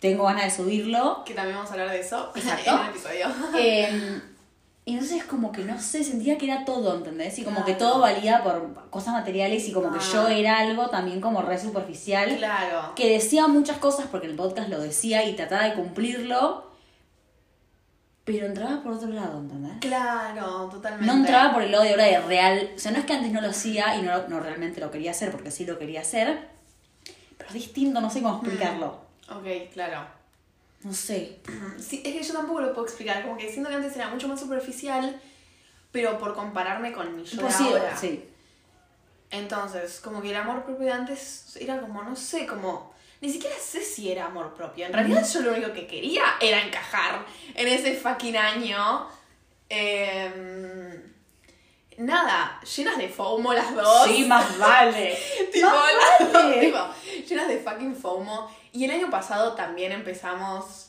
tengo 0.00 0.24
ganas 0.24 0.44
de 0.44 0.50
subirlo. 0.50 1.22
Que 1.26 1.34
también 1.34 1.56
vamos 1.56 1.70
a 1.70 1.74
hablar 1.74 1.90
de 1.90 2.00
eso 2.00 2.32
Exacto. 2.34 2.70
en 2.74 2.78
un 2.80 2.86
episodio. 2.86 3.26
Eh, 3.58 4.20
y 4.84 4.94
entonces 4.94 5.24
como 5.24 5.52
que 5.52 5.62
no 5.64 5.80
sé, 5.80 6.02
sentía 6.02 6.36
que 6.38 6.46
era 6.46 6.64
todo, 6.64 6.96
¿entendés? 6.96 7.38
Y 7.38 7.44
como 7.44 7.64
que 7.64 7.74
todo 7.74 8.00
valía 8.00 8.42
por 8.42 8.88
cosas 8.90 9.14
materiales 9.14 9.68
y 9.68 9.72
como 9.72 9.92
que 9.92 9.98
Ah. 10.00 10.08
yo 10.12 10.28
era 10.28 10.58
algo 10.58 10.88
también 10.90 11.20
como 11.20 11.40
re 11.42 11.58
superficial. 11.58 12.36
Claro. 12.36 12.92
Que 12.96 13.08
decía 13.12 13.46
muchas 13.46 13.78
cosas 13.78 14.06
porque 14.10 14.26
el 14.26 14.34
podcast 14.34 14.68
lo 14.68 14.80
decía 14.80 15.24
y 15.24 15.34
trataba 15.36 15.64
de 15.64 15.74
cumplirlo, 15.74 16.70
pero 18.24 18.46
entraba 18.46 18.82
por 18.82 18.92
otro 18.92 19.08
lado, 19.08 19.38
¿entendés? 19.40 19.72
Claro, 19.80 20.68
totalmente. 20.68 21.06
No 21.06 21.12
entraba 21.12 21.52
por 21.52 21.62
el 21.62 21.72
lado 21.72 21.84
de 21.84 21.92
hora 21.94 22.04
de 22.04 22.20
real. 22.20 22.70
O 22.74 22.78
sea, 22.78 22.92
no 22.92 22.98
es 22.98 23.04
que 23.04 23.12
antes 23.12 23.32
no 23.32 23.40
lo 23.40 23.48
hacía 23.50 23.96
y 23.96 24.02
no, 24.02 24.28
no 24.28 24.40
realmente 24.40 24.80
lo 24.80 24.90
quería 24.90 25.10
hacer, 25.12 25.30
porque 25.32 25.50
sí 25.50 25.64
lo 25.64 25.78
quería 25.78 26.00
hacer. 26.02 26.48
Pero 27.36 27.48
es 27.48 27.54
distinto, 27.54 28.00
no 28.00 28.10
sé 28.10 28.22
cómo 28.22 28.36
explicarlo. 28.36 29.00
Ok, 29.28 29.72
claro. 29.72 30.06
No 30.84 30.92
sé. 30.92 31.38
Sí, 31.78 32.02
es 32.04 32.14
que 32.14 32.22
yo 32.22 32.32
tampoco 32.34 32.60
lo 32.60 32.72
puedo 32.74 32.86
explicar. 32.86 33.22
Como 33.22 33.36
que 33.36 33.50
siento 33.50 33.70
que 33.70 33.76
antes 33.76 33.94
era 33.94 34.08
mucho 34.08 34.28
más 34.28 34.40
superficial, 34.40 35.20
pero 35.92 36.18
por 36.18 36.34
compararme 36.34 36.92
con 36.92 37.14
mi 37.16 37.24
yo 37.24 37.36
de 37.36 37.42
Imposible. 37.42 37.78
ahora. 37.78 37.96
Sí. 37.96 38.24
Entonces, 39.30 40.00
como 40.00 40.20
que 40.20 40.30
el 40.30 40.36
amor 40.36 40.64
propio 40.64 40.86
de 40.86 40.92
antes 40.92 41.56
era 41.58 41.80
como, 41.80 42.02
no 42.02 42.16
sé, 42.16 42.46
como... 42.46 42.92
Ni 43.20 43.30
siquiera 43.30 43.54
sé 43.56 43.80
si 43.82 44.10
era 44.10 44.26
amor 44.26 44.52
propio. 44.54 44.84
En 44.84 44.92
realidad 44.92 45.24
yo 45.32 45.42
lo 45.42 45.52
único 45.52 45.72
que 45.72 45.86
quería 45.86 46.24
era 46.40 46.60
encajar 46.60 47.24
en 47.54 47.68
ese 47.68 47.94
fucking 47.94 48.36
año. 48.36 49.06
Em, 49.68 51.11
nada, 51.98 52.60
llenas 52.76 52.96
de 52.98 53.08
FOMO 53.08 53.52
las 53.52 53.74
dos. 53.74 54.06
Sí, 54.06 54.24
más 54.24 54.58
vale. 54.58 55.16
tipo, 55.52 55.66
Más 55.68 55.84
las 56.20 56.32
dos, 56.32 56.42
vale. 56.42 56.60
tipo, 56.60 56.78
llenas 57.28 57.48
de 57.48 57.58
fucking 57.58 57.94
FOMO. 57.96 58.50
Y 58.72 58.84
el 58.84 58.90
año 58.92 59.10
pasado 59.10 59.54
también 59.54 59.92
empezamos 59.92 60.88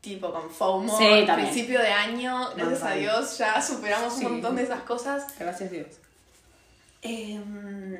tipo 0.00 0.32
con 0.32 0.50
FOMO. 0.50 0.98
Sí, 0.98 1.06
al 1.06 1.26
también. 1.26 1.48
principio 1.50 1.80
de 1.80 1.88
año, 1.92 2.50
gracias 2.56 2.82
a. 2.82 2.90
Dios, 2.94 3.38
ya 3.38 3.62
superamos 3.62 4.14
Sí. 4.14 4.24
un 4.26 4.32
montón 4.32 4.56
de 4.56 4.64
esas 4.64 4.82
cosas. 4.82 5.26
Gracias 5.38 5.70
a 5.70 5.72
Dios. 5.72 5.86
Em, 7.02 7.98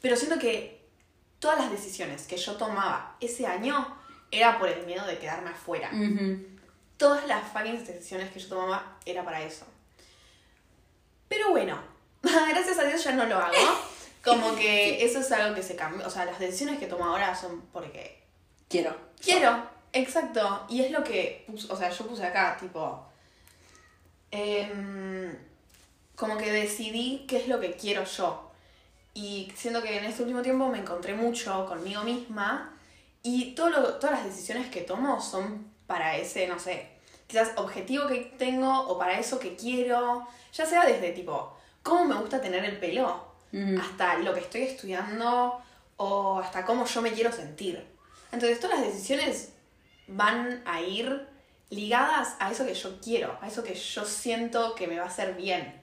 pero 0.00 0.16
siento 0.16 0.38
que 0.38 0.80
todas 1.38 1.58
las 1.58 1.70
decisiones 1.70 2.26
que 2.26 2.36
yo 2.36 2.54
tomaba 2.56 3.16
ese 3.20 3.46
año 3.46 3.96
era 4.30 4.58
por 4.58 4.68
el 4.68 4.84
miedo 4.86 5.06
de 5.06 5.18
quedarme 5.18 5.50
afuera. 5.50 5.90
Todas 6.96 7.26
las 7.26 7.50
fucking 7.52 7.84
decisiones 7.84 8.30
que 8.32 8.40
yo 8.40 8.48
tomaba 8.48 8.96
era 9.06 9.24
para 9.24 9.42
eso. 9.42 9.64
Pero 11.28 11.50
bueno, 11.50 11.78
gracias 12.22 12.78
a 12.78 12.84
Dios 12.84 13.02
ya 13.04 13.12
no 13.12 13.26
lo 13.26 13.36
hago. 13.38 13.54
Como 14.24 14.56
que 14.56 15.04
eso 15.04 15.20
es 15.20 15.30
algo 15.32 15.54
que 15.54 15.62
se 15.62 15.76
cambió. 15.76 16.06
O 16.06 16.10
sea, 16.10 16.24
las 16.24 16.38
decisiones 16.38 16.78
que 16.78 16.86
tomo 16.86 17.04
ahora 17.04 17.34
son 17.34 17.62
porque 17.72 18.22
Quiero. 18.68 18.94
quiero. 19.22 19.62
Exacto. 19.92 20.66
Y 20.68 20.82
es 20.82 20.90
lo 20.90 21.02
que 21.04 21.44
puse, 21.46 21.72
o 21.72 21.76
sea, 21.76 21.88
yo 21.90 22.06
puse 22.06 22.24
acá, 22.26 22.56
tipo. 22.60 23.06
em, 24.30 25.34
como 26.14 26.36
que 26.36 26.50
decidí 26.52 27.24
qué 27.28 27.38
es 27.38 27.48
lo 27.48 27.60
que 27.60 27.72
quiero 27.76 28.04
yo. 28.04 28.50
Y 29.14 29.50
siento 29.56 29.82
que 29.82 29.96
en 29.96 30.04
este 30.04 30.22
último 30.22 30.42
tiempo 30.42 30.68
me 30.68 30.78
encontré 30.78 31.14
mucho 31.14 31.64
conmigo 31.66 32.02
misma. 32.02 32.74
Y 33.22 33.54
todo 33.54 33.70
lo- 33.70 33.94
todas 33.94 34.16
las 34.18 34.24
decisiones 34.26 34.68
que 34.70 34.82
tomo 34.82 35.20
son 35.20 35.72
para 35.86 36.16
ese, 36.16 36.46
no 36.46 36.58
sé, 36.58 36.88
quizás 37.28 37.50
objetivo 37.56 38.08
que 38.08 38.34
tengo 38.38 38.80
o 38.88 38.98
para 38.98 39.18
eso 39.20 39.38
que 39.38 39.54
quiero. 39.54 40.26
Ya 40.52 40.66
sea 40.66 40.84
desde 40.84 41.12
tipo, 41.12 41.56
cómo 41.84 42.04
me 42.06 42.16
gusta 42.16 42.40
tener 42.40 42.64
el 42.64 42.78
pelo, 42.78 43.24
hasta 43.80 44.18
lo 44.18 44.34
que 44.34 44.40
estoy 44.40 44.62
estudiando 44.62 45.60
o 45.98 46.40
hasta 46.40 46.64
cómo 46.64 46.84
yo 46.86 47.00
me 47.02 47.12
quiero 47.12 47.30
sentir. 47.30 47.84
Entonces 48.32 48.58
todas 48.58 48.80
las 48.80 48.88
decisiones 48.92 49.52
van 50.08 50.62
a 50.66 50.80
ir 50.80 51.26
ligadas 51.70 52.34
a 52.40 52.50
eso 52.50 52.64
que 52.66 52.74
yo 52.74 52.98
quiero, 53.00 53.38
a 53.42 53.46
eso 53.48 53.62
que 53.62 53.74
yo 53.74 54.04
siento 54.04 54.74
que 54.74 54.86
me 54.86 54.98
va 54.98 55.04
a 55.04 55.08
hacer 55.08 55.34
bien. 55.34 55.80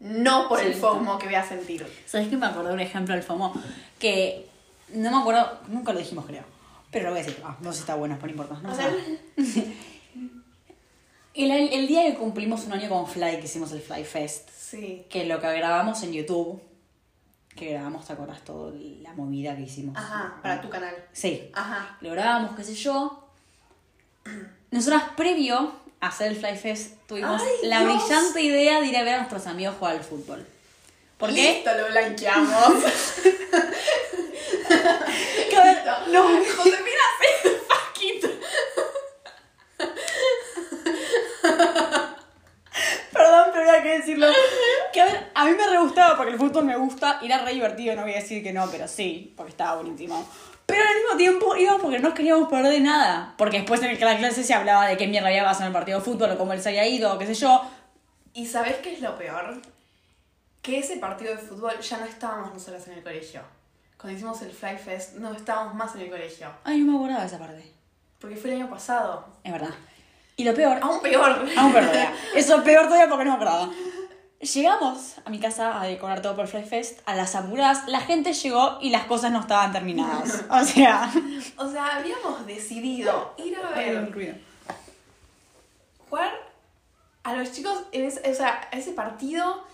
No 0.00 0.48
por 0.48 0.60
el 0.60 0.74
Sí. 0.74 0.80
FOMO 0.80 1.18
que 1.18 1.26
voy 1.26 1.34
a 1.34 1.46
sentir. 1.46 1.86
¿Sabes 2.06 2.28
qué 2.28 2.36
me 2.36 2.46
acordé 2.46 2.68
de 2.68 2.74
un 2.74 2.80
ejemplo 2.80 3.14
del 3.14 3.22
FOMO? 3.24 3.52
Que 3.98 4.48
no 4.90 5.10
me 5.10 5.16
acuerdo, 5.18 5.58
nunca 5.68 5.92
lo 5.92 5.98
dijimos, 5.98 6.24
creo. 6.26 6.44
Pero 6.90 7.06
lo 7.06 7.10
voy 7.10 7.20
a 7.20 7.24
decir. 7.24 7.42
Ah, 7.44 7.56
no 7.60 7.70
sé 7.72 7.78
si 7.78 7.80
está 7.82 7.96
bueno, 7.96 8.16
pero 8.20 8.32
no 8.34 8.42
importa. 8.42 8.62
No 8.62 8.68
A 8.68 8.72
pasa 8.76 8.88
ver. 8.88 9.20
nada. 9.36 9.72
El, 11.44 11.50
el- 11.72 11.86
día 11.86 12.02
que 12.04 12.14
cumplimos 12.14 12.64
un 12.64 12.72
año 12.72 12.88
con 12.88 13.06
Fly, 13.06 13.38
que 13.38 13.44
hicimos 13.46 13.70
el 13.72 13.80
Fly 13.80 14.04
Fest, 14.04 14.48
Sí. 14.50 15.06
que 15.08 15.24
lo 15.24 15.40
que 15.40 15.52
grabamos 15.54 16.02
en 16.02 16.12
YouTube, 16.12 16.60
que 17.54 17.70
grabamos, 17.72 18.06
¿te 18.06 18.12
acuerdas? 18.12 18.42
Toda 18.44 18.72
la 19.02 19.12
movida 19.14 19.54
que 19.56 19.62
hicimos. 19.62 19.96
Ajá, 19.96 20.38
para 20.42 20.60
tu 20.60 20.68
canal. 20.68 20.94
Sí. 21.12 21.50
Ajá. 21.54 21.96
Lo 22.00 22.10
grabamos, 22.10 22.56
qué 22.56 22.64
sé 22.64 22.74
yo. 22.74 23.24
Nosotras, 24.70 25.04
previo 25.16 25.72
a 26.00 26.08
hacer 26.08 26.28
el 26.32 26.36
Fly 26.36 26.56
Fest, 26.56 26.94
tuvimos 27.06 27.40
¡Ay, 27.40 27.68
la 27.68 27.80
Dios! 27.80 28.04
brillante 28.04 28.42
idea 28.42 28.80
de 28.80 28.86
ir 28.86 28.96
a 28.96 29.02
ver 29.04 29.14
a 29.14 29.18
nuestros 29.18 29.46
amigos 29.46 29.76
jugar 29.78 29.96
al 29.96 30.04
fútbol. 30.04 30.46
¿Por 31.18 31.32
qué? 31.34 31.54
Listo, 31.54 31.70
lo 31.74 31.86
blanqueamos. 31.88 32.74
Que, 35.50 35.56
a 35.56 35.64
ver, 35.64 35.82
no, 36.12 36.22
Josefina, 36.24 37.02
hace 37.16 37.50
faquito. 37.66 38.28
Perdón, 43.12 43.48
pero 43.52 43.70
había 43.70 43.82
que 43.82 43.97
decirlo. 44.08 44.26
Que 44.92 45.00
a 45.00 45.04
ver, 45.04 45.30
a 45.34 45.44
mí 45.44 45.52
me 45.52 45.66
re 45.68 45.78
gustaba 45.78 46.16
porque 46.16 46.32
el 46.32 46.38
fútbol 46.38 46.64
me 46.64 46.76
gusta 46.76 47.18
y 47.22 47.26
era 47.26 47.38
re 47.44 47.52
divertido, 47.52 47.94
no 47.94 48.02
voy 48.02 48.12
a 48.12 48.16
decir 48.16 48.42
que 48.42 48.52
no, 48.52 48.66
pero 48.70 48.88
sí, 48.88 49.32
porque 49.36 49.50
estaba 49.50 49.80
buenísimo. 49.80 50.26
Pero 50.66 50.82
al 50.82 50.94
mismo 50.96 51.16
tiempo 51.16 51.56
íbamos 51.56 51.80
porque 51.82 51.98
no 51.98 52.12
queríamos 52.12 52.48
perder 52.48 52.72
de 52.72 52.80
nada. 52.80 53.34
Porque 53.38 53.58
después 53.58 53.82
en 53.82 53.98
la 53.98 54.16
clase 54.18 54.44
se 54.44 54.52
hablaba 54.54 54.86
de 54.86 54.96
qué 54.96 55.06
mierda 55.06 55.28
había 55.28 55.44
pasado 55.44 55.64
en 55.64 55.68
el 55.68 55.72
partido 55.72 55.98
de 55.98 56.04
fútbol 56.04 56.30
o 56.32 56.38
cómo 56.38 56.52
él 56.52 56.60
se 56.62 56.68
había 56.68 56.86
ido 56.86 57.14
o 57.14 57.18
qué 57.18 57.26
sé 57.26 57.34
yo. 57.34 57.62
¿Y 58.34 58.46
sabés 58.46 58.76
qué 58.76 58.92
es 58.94 59.00
lo 59.00 59.16
peor? 59.16 59.60
Que 60.60 60.78
ese 60.78 60.98
partido 60.98 61.32
de 61.34 61.38
fútbol 61.38 61.78
ya 61.80 61.98
no 61.98 62.04
estábamos 62.04 62.52
nosotras 62.52 62.86
en 62.88 62.94
el 62.94 63.02
colegio. 63.02 63.40
Cuando 63.98 64.16
hicimos 64.16 64.40
el 64.42 64.52
Fly 64.52 64.76
Fest, 64.76 65.14
no 65.14 65.32
estábamos 65.32 65.74
más 65.74 65.94
en 65.94 66.02
el 66.02 66.10
colegio. 66.10 66.48
Ay, 66.64 66.80
no 66.80 66.92
me 66.92 66.98
acordaba 66.98 67.24
esa 67.24 67.38
parte. 67.38 67.72
Porque 68.20 68.36
fue 68.36 68.50
el 68.50 68.60
año 68.60 68.70
pasado. 68.70 69.26
Es 69.42 69.52
verdad. 69.52 69.70
Y 70.36 70.44
lo 70.44 70.54
peor, 70.54 70.78
Aún 70.82 71.00
peor. 71.00 71.48
aún 71.56 71.72
peor 71.72 71.86
todavía. 71.86 72.12
Eso 72.34 72.62
peor 72.62 72.84
todavía 72.86 73.08
porque 73.08 73.24
no 73.24 73.30
me 73.30 73.36
acordaba. 73.36 73.70
Llegamos 74.40 75.16
a 75.24 75.30
mi 75.30 75.40
casa 75.40 75.80
a 75.80 75.84
decorar 75.84 76.22
todo 76.22 76.36
por 76.36 76.46
Fly 76.46 76.62
Fest, 76.62 77.00
a 77.06 77.16
las 77.16 77.34
apuradas, 77.34 77.88
la 77.88 78.00
gente 78.00 78.32
llegó 78.32 78.78
y 78.80 78.90
las 78.90 79.06
cosas 79.06 79.32
no 79.32 79.40
estaban 79.40 79.72
terminadas. 79.72 80.44
O 80.50 80.64
sea. 80.64 81.10
O 81.56 81.68
sea, 81.68 81.96
habíamos 81.96 82.46
decidido 82.46 83.34
ir 83.36 83.56
a 83.56 83.70
ver, 83.70 84.40
jugar 86.08 86.30
a 87.24 87.34
los 87.34 87.50
chicos 87.50 87.82
en 87.90 88.04
ese, 88.04 88.30
o 88.30 88.34
sea, 88.34 88.68
a 88.70 88.76
ese 88.76 88.92
partido. 88.92 89.64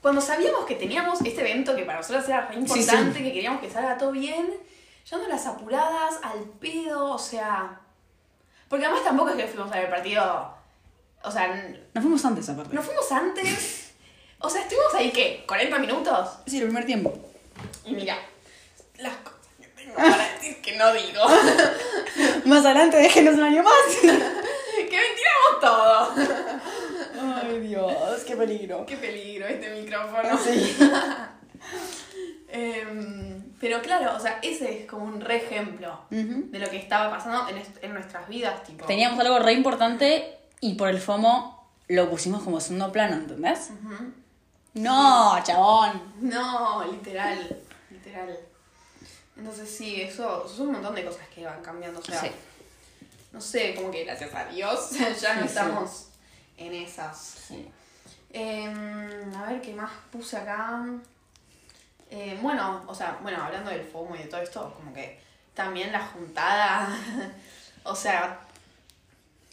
Cuando 0.00 0.22
sabíamos 0.22 0.64
que 0.64 0.76
teníamos 0.76 1.20
este 1.20 1.42
evento 1.42 1.76
que 1.76 1.84
para 1.84 1.98
nosotros 1.98 2.26
era 2.28 2.46
re 2.46 2.56
importante, 2.56 3.18
sí. 3.18 3.24
que 3.24 3.32
queríamos 3.32 3.60
que 3.60 3.70
salga 3.70 3.98
todo 3.98 4.12
bien, 4.12 4.54
llevando 5.04 5.28
las 5.28 5.46
apuradas, 5.46 6.18
al 6.22 6.44
pedo, 6.60 7.12
o 7.12 7.18
sea. 7.18 7.78
Porque 8.68 8.86
además 8.86 9.04
tampoco 9.04 9.30
es 9.30 9.36
que 9.36 9.46
fuimos 9.46 9.70
a 9.70 9.74
ver 9.74 9.84
el 9.84 9.90
partido. 9.90 10.55
O 11.26 11.30
sea, 11.30 11.48
Nos 11.92 12.02
fuimos 12.02 12.24
antes 12.24 12.48
aparte. 12.48 12.74
nos 12.74 12.84
fuimos 12.84 13.10
antes. 13.12 13.92
O 14.38 14.48
sea, 14.48 14.62
estuvimos 14.62 14.94
ahí, 14.94 15.10
¿qué? 15.10 15.44
¿40 15.46 15.80
minutos? 15.80 16.28
Sí, 16.46 16.58
el 16.58 16.64
primer 16.64 16.86
tiempo. 16.86 17.12
Y 17.84 17.94
mira, 17.94 18.16
las 18.98 19.16
cosas 19.16 19.40
que 19.60 19.66
tengo 19.68 19.94
para 19.96 20.28
decir 20.34 20.60
que 20.62 20.76
no 20.76 20.92
digo. 20.92 21.22
Más 22.44 22.64
adelante 22.64 22.96
déjenos 22.98 23.34
un 23.34 23.42
año 23.42 23.62
más. 23.62 23.72
que 24.00 24.06
mentiramos 24.82 25.60
todo. 25.60 26.14
Ay, 27.42 27.60
Dios, 27.60 28.20
qué 28.26 28.36
peligro. 28.36 28.86
Qué 28.86 28.96
peligro 28.96 29.46
este 29.46 29.70
micrófono. 29.80 30.38
Sí. 30.38 30.76
Em, 32.48 33.52
pero 33.60 33.80
claro, 33.82 34.14
o 34.16 34.20
sea, 34.20 34.38
ese 34.42 34.80
es 34.80 34.86
como 34.86 35.04
un 35.06 35.20
re 35.20 35.36
ejemplo 35.38 36.02
de 36.10 36.58
lo 36.58 36.70
que 36.70 36.76
estaba 36.76 37.10
pasando 37.10 37.48
en, 37.48 37.62
en 37.82 37.94
nuestras 37.94 38.28
vidas, 38.28 38.62
tipo. 38.64 38.86
Teníamos 38.86 39.18
algo 39.18 39.38
re 39.40 39.52
importante 39.54 40.36
y 40.60 40.74
por 40.74 40.88
el 40.88 41.00
FOMO 41.00 41.68
lo 41.88 42.10
pusimos 42.10 42.42
como 42.42 42.60
segundo 42.60 42.90
plano, 42.92 43.14
¿entendés? 43.16 43.70
No, 44.74 45.36
chabón. 45.42 46.02
No, 46.20 46.84
literal, 46.90 47.62
literal. 47.90 48.38
Entonces 49.36 49.70
sí, 49.70 50.00
eso, 50.00 50.48
son 50.48 50.68
un 50.68 50.72
montón 50.74 50.94
de 50.94 51.04
cosas 51.04 51.26
que 51.34 51.44
van 51.44 51.62
cambiando, 51.62 52.00
o 52.00 52.02
sea, 52.02 52.20
Sí. 52.20 52.30
no 53.32 53.40
sé, 53.40 53.74
como 53.74 53.90
que 53.90 54.04
gracias 54.04 54.34
a 54.34 54.46
Dios 54.46 54.90
ya 55.20 55.34
no 55.34 55.42
Sí, 55.42 55.42
sí. 55.42 55.44
estamos 55.46 56.08
en 56.56 56.72
esas. 56.74 57.18
Sí. 57.48 57.68
Em, 58.32 59.34
a 59.34 59.46
ver 59.50 59.60
qué 59.62 59.74
más 59.74 59.90
puse 60.10 60.36
acá. 60.36 60.84
Eh, 62.10 62.38
bueno, 62.42 62.84
o 62.86 62.94
sea, 62.94 63.18
bueno, 63.22 63.42
hablando 63.42 63.70
del 63.70 63.84
FOMO 63.84 64.14
y 64.16 64.20
de 64.20 64.24
todo 64.26 64.40
esto, 64.40 64.72
como 64.76 64.92
que 64.92 65.20
también 65.54 65.92
la 65.92 66.06
juntada. 66.06 66.88
o 67.84 67.94
sea, 67.94 68.40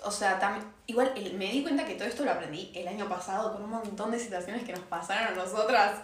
o 0.04 0.12
sea, 0.12 0.40
tam- 0.40 0.64
igual 0.88 1.12
el- 1.16 1.34
me 1.34 1.46
di 1.52 1.62
cuenta 1.64 1.86
que 1.86 1.96
todo 1.96 2.08
esto 2.08 2.24
lo 2.26 2.32
aprendí 2.32 2.72
el 2.76 2.88
año 2.88 3.08
pasado 3.10 3.54
con 3.54 3.64
un 3.64 3.70
montón 3.70 4.12
de 4.12 4.20
situaciones 4.20 4.64
que 4.64 4.72
nos 4.74 4.82
pasaron 4.86 5.28
a 5.28 5.32
nosotras 5.44 6.00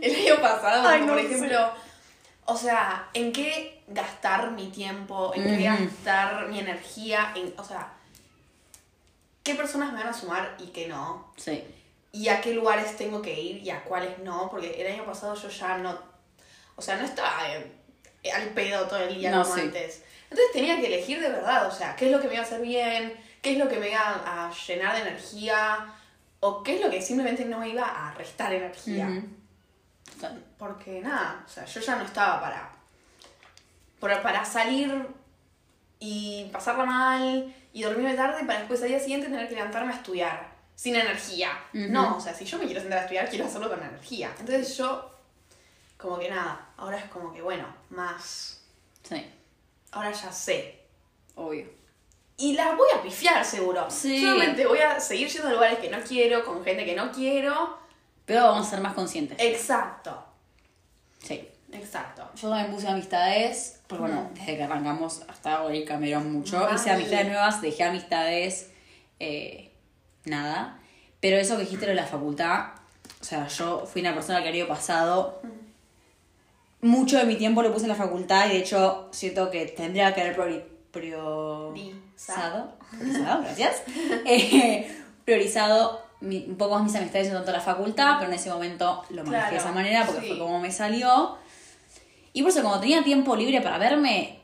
el 0.00 0.14
año 0.14 0.40
pasado. 0.40 0.88
Ay, 0.88 1.00
como 1.00 1.12
no 1.14 1.18
por 1.18 1.28
sé. 1.28 1.34
ejemplo, 1.34 1.70
o 2.46 2.56
sea, 2.56 3.08
en 3.14 3.32
qué 3.32 3.82
gastar 3.88 4.50
mi 4.52 4.68
tiempo, 4.70 5.32
en 5.34 5.44
qué 5.44 5.64
gastar 5.64 6.48
mi 6.48 6.58
energía, 6.60 7.32
en, 7.36 7.52
o 7.58 7.64
sea, 7.64 7.92
qué 9.42 9.54
personas 9.54 9.92
me 9.92 9.98
van 10.00 10.08
a 10.08 10.12
sumar 10.12 10.54
y 10.58 10.66
qué 10.68 10.86
no 10.88 11.32
Sí. 11.36 11.64
y 12.12 12.28
a 12.28 12.40
qué 12.40 12.52
lugares 12.54 12.96
tengo 12.96 13.22
que 13.22 13.38
ir 13.38 13.62
y 13.62 13.70
a 13.70 13.82
cuáles 13.84 14.18
no, 14.20 14.48
porque 14.50 14.80
el 14.80 14.92
año 14.92 15.04
pasado 15.04 15.34
yo 15.34 15.48
ya 15.48 15.78
no, 15.78 15.98
o 16.76 16.82
sea, 16.82 16.96
no 16.96 17.04
estaba 17.04 17.48
eh, 17.52 17.72
al 18.32 18.48
pedo 18.50 18.86
todo 18.86 18.98
el 18.98 19.14
día 19.18 19.30
No, 19.30 19.42
como 19.42 19.54
sí. 19.54 19.60
antes. 19.62 20.02
Entonces 20.24 20.52
tenía 20.52 20.78
que 20.80 20.86
elegir 20.86 21.20
de 21.20 21.28
verdad, 21.28 21.66
o 21.66 21.72
sea, 21.72 21.96
qué 21.96 22.06
es 22.06 22.12
lo 22.12 22.20
que 22.20 22.28
me 22.28 22.34
iba 22.34 22.42
a 22.42 22.46
hacer 22.46 22.60
bien, 22.60 23.14
qué 23.42 23.52
es 23.52 23.58
lo 23.58 23.68
que 23.68 23.78
me 23.78 23.90
iba 23.90 24.00
a 24.46 24.52
llenar 24.52 24.94
de 24.94 25.02
energía, 25.02 25.86
o 26.40 26.62
qué 26.62 26.76
es 26.76 26.80
lo 26.84 26.90
que 26.90 27.02
simplemente 27.02 27.44
no 27.44 27.58
me 27.58 27.68
iba 27.68 27.84
a 27.84 28.12
restar 28.14 28.52
energía. 28.52 29.06
Ujú. 29.08 29.28
Porque 30.58 31.00
nada, 31.00 31.42
o 31.46 31.48
sea, 31.48 31.64
yo 31.64 31.80
ya 31.80 31.96
no 31.96 32.04
estaba 32.04 32.40
para, 32.40 32.70
para, 34.00 34.22
para 34.22 34.44
salir 34.44 35.06
y 35.98 36.48
pasarla 36.52 36.84
mal 36.84 37.54
y 37.72 37.82
dormirme 37.82 38.14
tarde 38.14 38.44
para 38.44 38.58
después 38.60 38.82
al 38.82 38.88
día 38.88 39.00
siguiente 39.00 39.28
tener 39.28 39.48
que 39.48 39.54
levantarme 39.54 39.92
a 39.92 39.96
estudiar 39.96 40.50
sin 40.74 40.96
energía. 40.96 41.52
No, 41.72 42.16
o 42.16 42.20
sea, 42.20 42.34
si 42.34 42.44
yo 42.44 42.58
me 42.58 42.64
quiero 42.66 42.80
sentar 42.80 42.98
a 42.98 43.02
estudiar, 43.02 43.28
quiero 43.28 43.44
hacerlo 43.46 43.68
con 43.68 43.82
energía. 43.82 44.30
Entonces 44.38 44.76
yo, 44.76 45.10
como 45.98 46.18
que 46.18 46.30
nada, 46.30 46.68
ahora 46.78 46.98
es 46.98 47.04
como 47.06 47.32
que 47.32 47.42
bueno, 47.42 47.66
más, 47.90 48.62
Sí. 49.02 49.30
ahora 49.92 50.10
ya 50.12 50.32
sé. 50.32 50.80
Obvio. 51.36 51.66
Y 52.40 52.54
las 52.54 52.76
voy 52.76 52.88
a 52.96 53.02
pifiar 53.02 53.44
seguro. 53.44 53.86
Sí. 53.90 54.20
Solamente 54.22 54.66
voy 54.66 54.78
a 54.78 54.98
seguir 54.98 55.28
yendo 55.28 55.48
a 55.48 55.52
lugares 55.52 55.78
que 55.78 55.90
no 55.90 55.98
quiero, 56.00 56.44
con 56.44 56.64
gente 56.64 56.84
que 56.84 56.94
no 56.94 57.10
quiero. 57.12 57.78
Pero 58.24 58.44
vamos 58.44 58.66
a 58.66 58.70
ser 58.70 58.80
más 58.80 58.94
conscientes. 58.94 59.36
Exacto, 59.40 60.24
Sí. 61.22 61.46
exacto. 61.72 62.28
Yo 62.36 62.48
también 62.48 62.72
puse 62.72 62.88
amistades, 62.88 63.80
porque 63.86 64.02
bueno, 64.04 64.30
desde 64.34 64.56
que 64.56 64.62
arrancamos 64.62 65.22
hasta 65.28 65.62
hoy 65.62 65.84
cambiaron 65.84 66.32
mucho. 66.32 66.66
Hice 66.74 66.90
amistades 66.90 67.26
nuevas, 67.26 67.60
dejé 67.60 67.84
amistades, 67.84 68.70
eh, 69.18 69.70
nada. 70.24 70.78
Pero 71.20 71.36
eso 71.36 71.56
que 71.56 71.62
dijiste 71.64 71.86
lo 71.86 71.90
de 71.90 71.96
la 71.96 72.06
facultad, 72.06 72.68
o 73.20 73.24
sea, 73.24 73.46
yo 73.48 73.84
fui 73.86 74.00
una 74.00 74.14
persona 74.14 74.42
que 74.42 74.48
el 74.48 74.54
año 74.54 74.68
pasado 74.68 75.42
mucho 76.80 77.18
de 77.18 77.24
mi 77.24 77.36
tiempo 77.36 77.62
lo 77.62 77.70
puse 77.72 77.84
en 77.84 77.90
la 77.90 77.94
facultad 77.94 78.46
y 78.46 78.50
de 78.50 78.58
hecho 78.58 79.08
siento 79.12 79.50
que 79.50 79.66
tendría 79.66 80.14
que 80.14 80.22
haber 80.22 80.36
priori- 80.90 81.94
priorizado, 82.26 82.72
priorizado, 82.90 83.42
gracias, 83.42 83.82
Eh, 84.26 84.90
priorizado 85.24 86.02
mi- 86.20 86.44
un 86.48 86.56
poco 86.56 86.74
más 86.74 86.84
mis 86.84 86.94
amistades 86.96 87.28
en 87.28 87.34
tanto 87.34 87.52
la 87.52 87.60
facultad, 87.60 88.16
pero 88.18 88.30
en 88.30 88.36
ese 88.38 88.50
momento 88.50 89.02
lo 89.10 89.24
manejé 89.24 89.30
Claro, 89.40 89.50
de 89.52 89.56
esa 89.58 89.72
manera 89.72 90.04
porque 90.06 90.22
sí. 90.22 90.28
fue 90.28 90.38
como 90.38 90.60
me 90.60 90.70
salió. 90.72 91.36
Y 92.32 92.42
por 92.42 92.50
eso, 92.50 92.62
como 92.62 92.78
tenía 92.78 93.02
tiempo 93.02 93.34
libre 93.36 93.60
para 93.60 93.78
verme, 93.78 94.38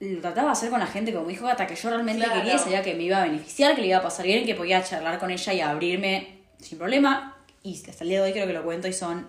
lo 0.00 0.20
trataba 0.20 0.48
de 0.48 0.52
hacer 0.52 0.70
con 0.70 0.80
la 0.80 0.86
gente 0.86 1.14
como 1.14 1.28
dijo 1.28 1.46
Gata, 1.46 1.66
que 1.66 1.76
yo 1.76 1.88
realmente 1.90 2.24
Claro. 2.24 2.40
quería 2.40 2.56
y 2.56 2.58
sabía 2.58 2.82
que 2.82 2.94
me 2.94 3.04
iba 3.04 3.18
a 3.22 3.24
beneficiar, 3.24 3.74
que 3.74 3.82
le 3.82 3.86
iba 3.88 3.98
a 3.98 4.02
pasar 4.02 4.26
bien, 4.26 4.44
que 4.44 4.54
podía 4.54 4.82
charlar 4.82 5.18
con 5.18 5.30
ella 5.30 5.52
y 5.52 5.60
abrirme 5.60 6.38
sin 6.60 6.76
problema. 6.78 7.36
Y 7.62 7.76
hasta 7.88 8.02
el 8.04 8.10
día 8.10 8.18
de 8.20 8.26
hoy 8.26 8.32
creo 8.32 8.46
que 8.48 8.52
lo 8.52 8.64
cuento 8.64 8.88
y 8.88 8.92
son, 8.92 9.28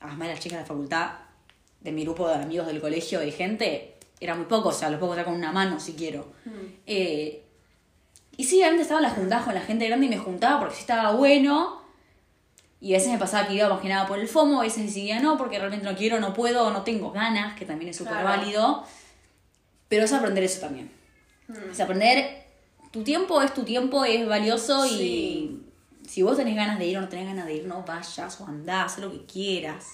además 0.00 0.28
de 0.28 0.34
las 0.34 0.40
chicas 0.42 0.58
de 0.58 0.62
la 0.62 0.66
facultad, 0.68 1.10
de 1.80 1.90
mi 1.92 2.04
grupo 2.04 2.28
de 2.28 2.34
amigos 2.36 2.68
del 2.68 2.80
colegio, 2.80 3.18
de 3.18 3.32
gente, 3.32 3.95
era 4.20 4.34
muy 4.34 4.46
poco, 4.46 4.70
o 4.70 4.72
sea, 4.72 4.88
los 4.90 4.98
puedo 4.98 5.10
contar 5.10 5.24
con 5.26 5.34
una 5.34 5.52
mano 5.52 5.78
si 5.80 5.92
quiero. 5.94 6.26
Eh, 6.86 7.42
y 8.36 8.44
sí, 8.44 8.58
realmente 8.58 8.82
estaba 8.82 9.00
en 9.00 9.04
las 9.04 9.14
juntadas 9.14 9.44
con 9.44 9.54
la 9.54 9.60
gente 9.60 9.86
grande 9.86 10.06
y 10.06 10.08
me 10.08 10.18
juntaba 10.18 10.58
porque 10.60 10.74
sí 10.74 10.80
estaba 10.82 11.12
bueno. 11.12 11.82
Y 12.80 12.92
a 12.94 12.98
veces 12.98 13.10
me 13.12 13.18
pasaba 13.18 13.48
que 13.48 13.54
iba 13.54 13.68
más 13.68 13.80
que 13.80 13.88
nada 13.88 14.06
por 14.06 14.18
el 14.18 14.28
FOMO, 14.28 14.60
a 14.60 14.64
veces 14.64 14.84
decidía 14.84 15.20
no, 15.20 15.38
porque 15.38 15.58
realmente 15.58 15.86
no 15.86 15.96
quiero, 15.96 16.20
no 16.20 16.34
puedo, 16.34 16.70
no 16.70 16.82
tengo 16.82 17.10
ganas, 17.10 17.56
que 17.58 17.64
también 17.64 17.90
es 17.90 17.96
súper 17.96 18.12
Claro. 18.12 18.28
válido. 18.28 18.84
Pero 19.88 20.04
es 20.04 20.12
aprender 20.12 20.44
eso 20.44 20.60
también. 20.60 20.90
Mm. 21.48 21.70
Es 21.72 21.80
aprender, 21.80 22.44
tu 22.90 23.02
tiempo 23.02 23.40
es 23.40 23.54
tu 23.54 23.62
tiempo, 23.64 24.04
es 24.04 24.26
valioso 24.28 24.86
Sí. 24.86 25.62
y 26.04 26.06
si 26.08 26.22
vos 26.22 26.36
tenés 26.36 26.54
ganas 26.56 26.78
de 26.78 26.86
ir 26.86 26.98
o 26.98 27.00
no 27.00 27.08
tenés 27.08 27.26
ganas 27.26 27.46
de 27.46 27.54
ir, 27.54 27.64
no 27.66 27.82
vayas 27.82 28.40
o 28.40 28.46
andás, 28.46 28.92
haz 28.94 28.98
lo 28.98 29.10
que 29.10 29.24
quieras. 29.24 29.92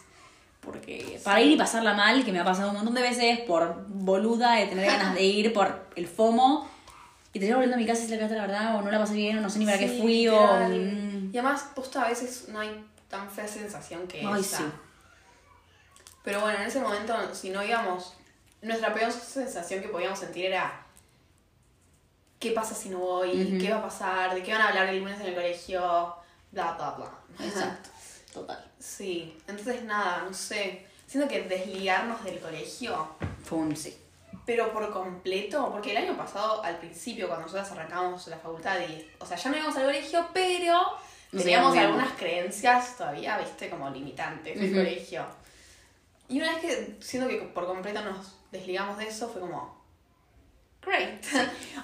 Porque 0.63 1.21
para 1.25 1.41
ir 1.41 1.53
y 1.53 1.57
pasarla 1.57 1.93
mal, 1.93 2.25
que 2.25 2.33
me 2.33 2.39
ha 2.41 2.45
pasado 2.45 2.71
un 2.71 2.77
montón 2.77 2.95
de 2.95 3.03
veces 3.03 3.41
por 3.41 3.85
boluda 3.89 4.55
de 4.55 4.67
tener 4.67 4.87
ganas 4.87 5.15
de 5.15 5.23
ir, 5.23 5.53
por 5.53 5.89
el 5.97 6.07
FOMO, 6.07 6.69
y 7.33 7.41
te 7.41 7.47
llevo 7.47 7.57
volviendo 7.57 7.77
a 7.77 7.79
mi 7.81 7.87
casa 7.87 8.05
y 8.05 8.09
se 8.09 8.17
la 8.17 8.29
la 8.29 8.43
verdad, 8.47 8.77
o 8.77 8.83
no 8.83 8.91
la 8.91 8.99
pasé 8.99 9.15
bien, 9.15 9.39
o 9.39 9.41
no 9.41 9.51
sé 9.51 9.59
ni 9.59 9.67
para 9.67 9.79
qué 9.79 9.99
fui, 10.01 10.29
o... 10.29 10.41
mm, 10.69 11.31
Y 11.35 11.39
además, 11.39 11.67
posta, 11.75 12.03
a 12.05 12.09
veces 12.09 12.47
no 12.49 12.61
hay 12.61 12.85
tan 13.09 13.29
fea 13.29 13.49
sensación 13.49 14.07
que 14.07 14.25
Ay, 14.25 14.41
esa. 14.41 14.59
sí. 14.59 14.65
Pero 16.23 16.41
bueno, 16.41 16.59
en 16.61 16.67
ese 16.67 16.81
momento, 16.81 17.15
si 17.35 17.51
no 17.51 17.65
íbamos, 17.65 18.15
nuestra 18.61 18.95
peor 18.95 19.11
sensación 19.11 19.83
que 19.83 19.89
podíamos 19.89 20.19
sentir 20.21 20.47
era 20.47 20.87
¿qué 22.39 22.53
pasa 22.53 22.75
si 22.75 22.89
no 22.89 22.99
voy? 22.99 23.59
¿Qué 23.61 23.71
va 23.71 23.79
a 23.79 23.83
pasar? 23.83 24.35
¿De 24.35 24.43
qué 24.43 24.53
van 24.53 24.63
a 24.63 24.69
hablar 24.69 24.89
el 24.89 24.99
lunes 25.01 25.21
en 25.21 25.27
el 25.27 25.35
colegio? 25.35 26.15
Bla, 26.51 26.73
bla, 26.73 26.91
bla. 26.91 27.47
Exacto, 27.47 27.91
total. 28.33 28.65
Sí, 28.79 29.37
entonces 29.47 29.85
nada, 29.85 30.23
no 30.25 30.35
sé. 30.35 30.87
Siento 31.07 31.29
que 31.29 31.43
desligarnos 31.43 32.25
del 32.25 32.39
colegio, 32.41 33.09
Fue 33.45 33.59
un 33.59 33.77
sí. 33.77 33.95
pero 34.47 34.73
por 34.73 34.91
completo, 34.91 35.71
porque 35.71 35.91
el 35.91 35.99
año 35.99 36.17
pasado, 36.17 36.63
al 36.65 36.79
principio, 36.79 37.29
cuando 37.29 37.47
nosotros 37.47 37.71
arrancamos 37.73 38.27
la 38.29 38.39
facultad, 38.39 38.79
y, 38.81 39.07
o 39.19 39.27
sea, 39.27 39.37
ya 39.37 39.51
no 39.51 39.57
íbamos 39.57 39.77
al 39.77 39.85
colegio, 39.85 40.27
pero 40.33 40.81
teníamos 41.31 41.77
algunas 41.77 42.13
creencias 42.13 42.97
todavía, 42.97 43.39
viste, 43.39 43.69
como 43.69 43.91
limitantes 43.91 44.59
del 44.59 44.73
colegio. 44.73 45.27
Y 46.29 46.41
una 46.41 46.53
vez 46.53 46.61
que 46.63 46.97
siento 47.01 47.29
que 47.29 47.37
por 47.43 47.67
completo 47.67 48.03
nos 48.03 48.35
desligamos 48.51 48.97
de 48.97 49.09
eso, 49.09 49.29
fue 49.29 49.43
como, 49.43 49.85
great. 50.81 51.23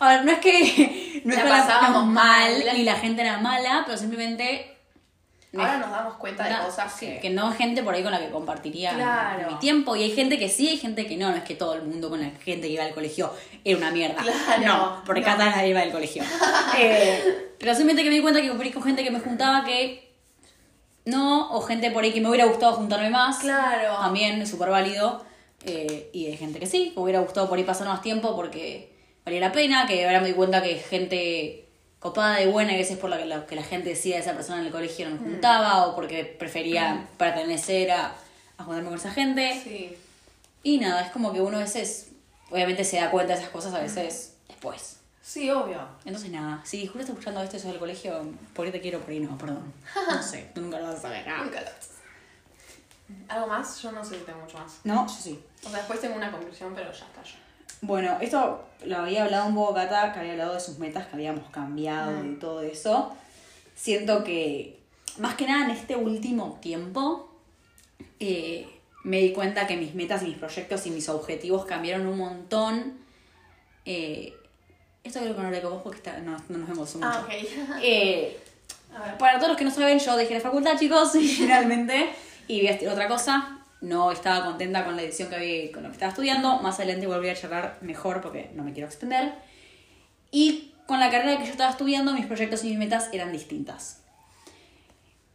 A 0.00 0.08
ver, 0.08 0.24
no 0.24 0.32
es 0.32 0.38
que 0.38 1.22
no 1.26 1.34
La 1.34 1.42
pasábamos 1.44 2.06
mal, 2.06 2.64
mal. 2.64 2.76
ni 2.76 2.84
la 2.84 2.94
gente 2.96 3.20
era 3.20 3.38
mala, 3.38 3.82
pero 3.84 3.98
simplemente... 3.98 4.77
Ahora 5.56 5.78
nos 5.78 5.90
damos 5.90 6.14
cuenta 6.16 6.44
de 6.44 6.50
No, 6.50 6.64
cosas 6.66 6.92
sí, 6.94 7.06
que... 7.06 7.20
que 7.20 7.30
no 7.30 7.50
gente 7.52 7.82
por 7.82 7.94
ahí 7.94 8.02
con 8.02 8.12
la 8.12 8.18
que 8.18 8.28
compartiría 8.28 8.92
Claro. 8.94 9.50
mi 9.52 9.58
tiempo. 9.58 9.96
Y 9.96 10.02
hay 10.02 10.10
gente 10.10 10.38
que 10.38 10.48
sí, 10.50 10.68
hay 10.68 10.76
gente 10.76 11.06
que 11.06 11.16
no. 11.16 11.30
No 11.30 11.36
es 11.36 11.44
que 11.44 11.54
todo 11.54 11.74
el 11.74 11.82
mundo 11.84 12.10
con 12.10 12.20
la 12.20 12.30
gente 12.44 12.66
que 12.66 12.74
iba 12.74 12.84
al 12.84 12.92
colegio 12.92 13.32
era 13.64 13.78
una 13.78 13.90
mierda. 13.90 14.22
Claro, 14.22 14.62
No, 14.66 15.02
porque 15.06 15.20
no. 15.22 15.26
Cata 15.26 15.46
nadie 15.50 15.70
iba 15.70 15.80
al 15.80 15.90
colegio. 15.92 16.22
Eh, 16.78 17.54
pero 17.58 17.74
simplemente 17.74 18.02
que 18.04 18.10
me 18.10 18.16
di 18.16 18.22
cuenta 18.22 18.40
que 18.42 18.72
con 18.72 18.82
gente 18.82 19.02
que 19.02 19.10
me 19.10 19.20
juntaba 19.20 19.64
que 19.64 20.12
no, 21.06 21.50
o 21.52 21.60
gente 21.62 21.90
por 21.90 22.04
ahí 22.04 22.12
que 22.12 22.20
me 22.20 22.28
hubiera 22.28 22.44
gustado 22.44 22.74
juntarme 22.74 23.08
más. 23.10 23.38
Claro. 23.38 23.96
También 24.00 24.40
es 24.42 24.50
súper 24.50 24.68
válido. 24.68 25.24
Eh, 25.64 26.10
y 26.12 26.26
hay 26.26 26.36
gente 26.36 26.60
que 26.60 26.66
sí, 26.66 26.90
que 26.90 26.96
me 26.96 27.02
hubiera 27.04 27.20
gustado 27.20 27.48
por 27.48 27.56
ahí 27.58 27.64
pasar 27.64 27.88
más 27.88 28.02
tiempo 28.02 28.36
porque 28.36 28.92
valía 29.24 29.40
la 29.40 29.50
pena, 29.52 29.86
que 29.86 30.04
ahora 30.06 30.20
me 30.20 30.28
di 30.28 30.34
cuenta 30.34 30.62
que 30.62 30.76
gente 30.76 31.67
copada 32.00 32.36
de 32.36 32.46
buena, 32.46 32.72
y 32.72 32.76
a 32.76 32.78
veces 32.78 32.98
por 32.98 33.10
la 33.10 33.18
que 33.18 33.24
la, 33.26 33.46
que 33.46 33.56
la 33.56 33.62
gente 33.62 33.90
decía 33.90 34.16
de 34.16 34.22
esa 34.22 34.34
persona 34.34 34.60
en 34.60 34.66
el 34.66 34.72
colegio 34.72 35.08
no 35.08 35.16
me 35.16 35.30
juntaba, 35.30 35.86
o 35.86 35.94
porque 35.94 36.24
prefería 36.24 37.06
pertenecer 37.16 37.90
a, 37.90 38.14
a 38.56 38.64
juntarme 38.64 38.88
con 38.90 38.98
esa 38.98 39.10
gente. 39.10 39.60
Sí. 39.62 39.96
Y 40.62 40.78
nada, 40.78 41.02
es 41.02 41.10
como 41.12 41.32
que 41.32 41.40
uno 41.40 41.56
a 41.56 41.60
veces, 41.60 42.10
obviamente 42.50 42.84
se 42.84 42.98
da 42.98 43.10
cuenta 43.10 43.34
de 43.34 43.40
esas 43.40 43.50
cosas 43.50 43.74
a 43.74 43.80
veces 43.80 44.34
después. 44.48 44.96
Sí, 45.22 45.50
obvio. 45.50 45.86
Entonces 46.06 46.30
nada, 46.30 46.62
si 46.64 46.86
Julio 46.86 47.02
está 47.02 47.12
escuchando 47.12 47.42
esto 47.42 47.56
y 47.58 47.60
del 47.60 47.78
colegio, 47.78 48.32
¿por 48.54 48.64
qué 48.64 48.72
te 48.72 48.80
quiero? 48.80 49.00
Por 49.00 49.10
ahí 49.10 49.20
no, 49.20 49.36
perdón. 49.36 49.72
No 50.10 50.22
sé, 50.22 50.50
tú 50.54 50.62
nunca 50.62 50.78
lo 50.78 50.86
vas 50.86 50.96
a 50.96 51.02
saber. 51.02 51.28
ah. 51.28 51.42
Nunca 51.44 51.60
lo 51.60 51.68
¿Algo 53.28 53.46
más? 53.46 53.80
Yo 53.80 53.92
no 53.92 54.04
sé 54.04 54.18
si 54.18 54.24
tengo 54.24 54.40
mucho 54.40 54.58
más. 54.58 54.80
No, 54.84 55.06
yo 55.06 55.14
sí. 55.14 55.42
O 55.64 55.68
sea, 55.68 55.78
después 55.78 56.00
tengo 56.00 56.16
una 56.16 56.30
conclusión, 56.30 56.72
pero 56.74 56.90
ya 56.92 57.04
está. 57.06 57.22
ya. 57.22 57.36
Bueno, 57.80 58.18
esto 58.20 58.64
lo 58.84 58.98
había 58.98 59.24
hablado 59.24 59.46
un 59.46 59.54
poco 59.54 59.74
Cata, 59.74 60.12
que 60.12 60.20
había 60.20 60.32
hablado 60.32 60.54
de 60.54 60.60
sus 60.60 60.78
metas 60.78 61.06
que 61.06 61.16
habíamos 61.16 61.48
cambiado 61.50 62.24
y 62.24 62.34
todo 62.36 62.62
eso. 62.62 63.14
Siento 63.74 64.24
que, 64.24 64.78
más 65.18 65.34
que 65.36 65.46
nada 65.46 65.64
en 65.66 65.70
este 65.70 65.96
último 65.96 66.58
tiempo, 66.60 67.30
eh, 68.20 68.68
me 69.04 69.18
di 69.20 69.32
cuenta 69.32 69.66
que 69.66 69.76
mis 69.76 69.94
metas 69.94 70.22
y 70.22 70.26
mis 70.26 70.38
proyectos 70.38 70.86
y 70.86 70.90
mis 70.90 71.08
objetivos 71.08 71.64
cambiaron 71.64 72.06
un 72.06 72.18
montón. 72.18 72.98
Eh, 73.84 74.34
esto 75.04 75.20
creo 75.20 75.36
que 75.36 75.42
no 75.42 75.50
lo 75.50 75.62
con 75.62 75.70
vos 75.72 75.82
porque 75.82 75.98
está- 75.98 76.18
no, 76.18 76.36
no 76.48 76.58
nos 76.58 76.68
vemos 76.68 76.94
mucho. 76.96 77.06
Ah, 77.08 77.22
ok. 77.24 77.30
Eh, 77.82 78.36
para 79.18 79.36
todos 79.36 79.48
los 79.50 79.56
que 79.56 79.64
no 79.64 79.70
saben, 79.70 79.98
yo 79.98 80.16
dejé 80.16 80.34
la 80.34 80.40
facultad, 80.40 80.76
chicos, 80.78 81.12
finalmente, 81.36 82.10
y 82.48 82.58
voy 82.58 82.68
a 82.68 82.72
otra 82.90 83.06
cosa. 83.08 83.57
No 83.80 84.10
estaba 84.10 84.44
contenta 84.44 84.84
con 84.84 84.96
la 84.96 85.02
edición 85.02 85.28
que 85.28 85.36
había, 85.36 85.72
con 85.72 85.82
lo 85.82 85.88
que 85.88 85.94
estaba 85.94 86.10
estudiando. 86.10 86.58
Más 86.60 86.76
adelante 86.78 87.06
volví 87.06 87.28
a 87.28 87.34
charlar 87.34 87.78
mejor 87.80 88.20
porque 88.20 88.50
no 88.54 88.64
me 88.64 88.72
quiero 88.72 88.88
extender. 88.88 89.34
Y 90.30 90.72
con 90.86 91.00
la 91.00 91.10
carrera 91.10 91.38
que 91.38 91.44
yo 91.44 91.52
estaba 91.52 91.70
estudiando, 91.70 92.12
mis 92.12 92.26
proyectos 92.26 92.64
y 92.64 92.70
mis 92.70 92.78
metas 92.78 93.08
eran 93.12 93.32
distintas. 93.32 94.02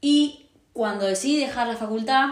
Y 0.02 0.48
cuando 0.74 1.06
decidí 1.06 1.38
dejar 1.38 1.68
la 1.68 1.78
facultad 1.78 2.30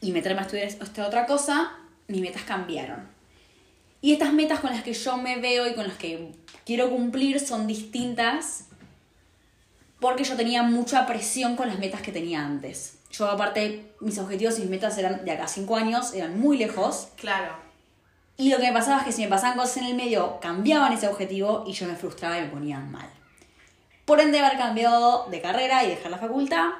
y 0.00 0.12
meterme 0.12 0.40
a 0.40 0.42
estudiar 0.42 0.66
esta 0.66 1.06
otra 1.06 1.26
cosa, 1.26 1.72
mis 2.08 2.20
metas 2.20 2.42
cambiaron. 2.42 3.08
Y 4.00 4.12
estas 4.12 4.32
metas 4.32 4.60
con 4.60 4.70
las 4.70 4.82
que 4.82 4.92
yo 4.92 5.16
me 5.16 5.36
veo 5.36 5.66
y 5.66 5.74
con 5.74 5.86
las 5.86 5.96
que 5.96 6.32
quiero 6.66 6.90
cumplir 6.90 7.40
son 7.40 7.66
distintas 7.66 8.66
porque 10.00 10.24
yo 10.24 10.34
tenía 10.34 10.64
mucha 10.64 11.06
presión 11.06 11.54
con 11.54 11.68
las 11.68 11.78
metas 11.78 12.02
que 12.02 12.10
tenía 12.10 12.44
antes. 12.44 12.98
Yo 13.12 13.30
aparte, 13.30 13.92
mis 14.00 14.18
objetivos 14.18 14.58
y 14.58 14.62
mis 14.62 14.70
metas 14.70 14.96
eran 14.98 15.24
de 15.24 15.30
acá 15.30 15.44
a 15.44 15.48
5 15.48 15.76
años, 15.76 16.14
eran 16.14 16.40
muy 16.40 16.56
lejos. 16.58 17.08
Claro. 17.16 17.54
Y 18.38 18.50
lo 18.50 18.56
que 18.56 18.64
me 18.64 18.72
pasaba 18.72 19.00
es 19.00 19.04
que 19.04 19.12
si 19.12 19.22
me 19.22 19.28
pasaban 19.28 19.56
cosas 19.56 19.76
en 19.78 19.84
el 19.84 19.94
medio, 19.94 20.40
cambiaban 20.40 20.92
ese 20.92 21.06
objetivo 21.06 21.64
y 21.66 21.72
yo 21.72 21.86
me 21.86 21.94
frustraba 21.94 22.38
y 22.38 22.42
me 22.42 22.48
ponía 22.48 22.78
mal. 22.80 23.08
Por 24.06 24.18
ende, 24.20 24.40
haber 24.40 24.58
cambiado 24.58 25.26
de 25.30 25.40
carrera 25.40 25.84
y 25.84 25.90
dejar 25.90 26.10
la 26.10 26.18
facultad, 26.18 26.70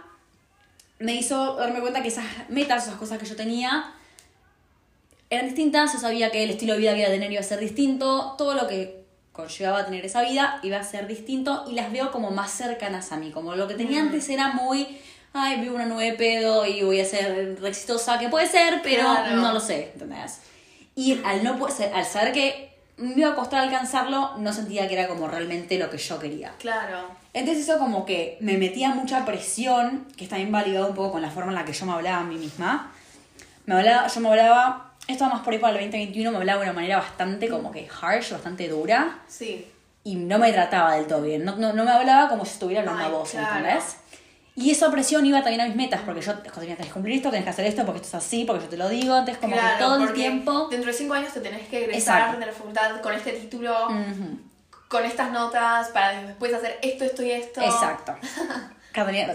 me 0.98 1.14
hizo 1.14 1.56
darme 1.56 1.80
cuenta 1.80 2.02
que 2.02 2.08
esas 2.08 2.24
metas, 2.48 2.84
esas 2.86 2.96
cosas 2.96 3.18
que 3.18 3.26
yo 3.26 3.36
tenía, 3.36 3.92
eran 5.30 5.46
distintas. 5.46 5.92
Yo 5.92 5.98
sabía 5.98 6.30
que 6.30 6.42
el 6.42 6.50
estilo 6.50 6.72
de 6.72 6.80
vida 6.80 6.92
que 6.94 7.00
iba 7.00 7.08
a 7.08 7.12
tener 7.12 7.30
iba 7.30 7.40
a 7.40 7.44
ser 7.44 7.60
distinto. 7.60 8.34
Todo 8.38 8.54
lo 8.54 8.66
que 8.66 9.04
conllevaba 9.32 9.80
a 9.80 9.84
tener 9.84 10.04
esa 10.04 10.22
vida 10.22 10.60
iba 10.62 10.78
a 10.78 10.84
ser 10.84 11.06
distinto 11.06 11.64
y 11.68 11.74
las 11.74 11.92
veo 11.92 12.10
como 12.10 12.30
más 12.30 12.50
cercanas 12.50 13.12
a 13.12 13.16
mí. 13.18 13.30
Como 13.30 13.54
lo 13.54 13.68
que 13.68 13.74
tenía 13.74 14.02
Mm. 14.02 14.06
antes 14.06 14.28
era 14.28 14.48
muy, 14.48 15.00
ay, 15.34 15.60
vivo 15.60 15.74
una 15.76 15.86
nube 15.86 16.04
de 16.04 16.12
pedo 16.12 16.66
y 16.66 16.82
voy 16.82 17.00
a 17.00 17.04
ser 17.04 17.58
re 17.60 17.68
exitosa, 17.68 18.18
que 18.18 18.28
puede 18.28 18.46
ser, 18.46 18.80
pero 18.82 19.02
Claro. 19.02 19.36
no 19.36 19.52
lo 19.52 19.60
sé, 19.60 19.90
¿entendés? 19.94 20.40
Y 20.94 21.20
al, 21.24 21.42
no, 21.42 21.58
al 21.94 22.04
saber 22.04 22.32
que 22.32 22.72
me 22.98 23.14
iba 23.16 23.30
a 23.30 23.34
costar 23.34 23.60
alcanzarlo, 23.60 24.36
no 24.38 24.52
sentía 24.52 24.86
que 24.86 24.94
era 24.98 25.08
como 25.08 25.26
realmente 25.26 25.78
lo 25.78 25.88
que 25.90 25.96
yo 25.98 26.18
quería. 26.18 26.52
Claro. 26.58 27.06
Entonces 27.32 27.64
eso 27.68 27.78
como 27.78 28.04
que 28.04 28.36
me 28.40 28.58
metía 28.58 28.90
mucha 28.90 29.24
presión, 29.24 30.06
que 30.16 30.24
está 30.24 30.36
bien 30.36 30.52
validado 30.52 30.88
un 30.88 30.94
poco 30.94 31.12
con 31.12 31.22
la 31.22 31.30
forma 31.30 31.50
en 31.50 31.56
la 31.56 31.64
que 31.64 31.72
yo 31.72 31.86
me 31.86 31.92
hablaba 31.92 32.18
a 32.18 32.24
mí 32.24 32.36
misma. 32.36 32.92
Me 33.64 33.74
hablaba, 33.76 34.06
yo 34.08 34.20
me 34.20 34.28
hablaba, 34.28 34.92
esto 35.08 35.24
más 35.26 35.40
por 35.40 35.52
ahí 35.54 35.58
para 35.58 35.72
el 35.72 35.78
2021, 35.90 36.30
me 36.30 36.36
hablaba 36.36 36.60
de 36.60 36.66
una 36.66 36.74
manera 36.74 36.98
bastante 36.98 37.48
como 37.48 37.72
que 37.72 37.88
harsh, 38.00 38.32
bastante 38.32 38.68
dura, 38.68 39.18
Sí. 39.28 39.66
y 40.04 40.16
no 40.16 40.38
me 40.38 40.52
trataba 40.52 40.96
del 40.96 41.06
todo 41.06 41.22
bien. 41.22 41.44
No, 41.44 41.56
no, 41.56 41.72
no 41.72 41.84
me 41.84 41.90
hablaba 41.90 42.28
como 42.28 42.44
si 42.44 42.52
estuviera 42.52 42.82
hablando 42.82 43.02
Ay, 43.02 43.08
a 43.08 43.16
vos, 43.16 43.30
claro. 43.30 43.56
¿entendés? 43.56 43.96
Y 44.54 44.70
esa 44.70 44.90
presión 44.90 45.24
iba 45.24 45.42
también 45.42 45.62
a 45.62 45.66
mis 45.66 45.76
metas, 45.76 46.02
porque 46.04 46.20
yo 46.20 46.34
tenía 46.38 46.76
que 46.76 46.88
cumplir 46.90 47.16
esto, 47.16 47.30
tenés 47.30 47.44
que 47.44 47.50
hacer 47.50 47.66
esto, 47.66 47.86
porque 47.86 48.02
esto 48.02 48.16
es 48.18 48.24
así, 48.24 48.44
porque 48.44 48.64
yo 48.64 48.68
te 48.68 48.76
lo 48.76 48.88
digo, 48.88 49.16
entonces 49.16 49.38
como 49.38 49.54
claro, 49.54 49.78
que 49.78 49.82
todo 49.82 50.04
el 50.04 50.12
tiempo... 50.12 50.68
Dentro 50.68 50.90
de 50.90 50.96
cinco 50.96 51.14
años 51.14 51.32
te 51.32 51.40
tenés 51.40 51.66
que 51.68 51.84
egresar 51.84 52.18
Exacto. 52.18 52.40
de 52.40 52.46
la 52.46 52.52
facultad 52.52 53.00
con 53.00 53.14
este 53.14 53.32
título, 53.32 53.74
con 54.88 55.04
estas 55.06 55.30
notas, 55.32 55.88
para 55.88 56.22
después 56.22 56.52
hacer 56.52 56.78
esto, 56.82 57.04
esto 57.04 57.22
y 57.22 57.30
esto. 57.30 57.62
Exacto. 57.62 58.14
Catalina. 58.92 59.34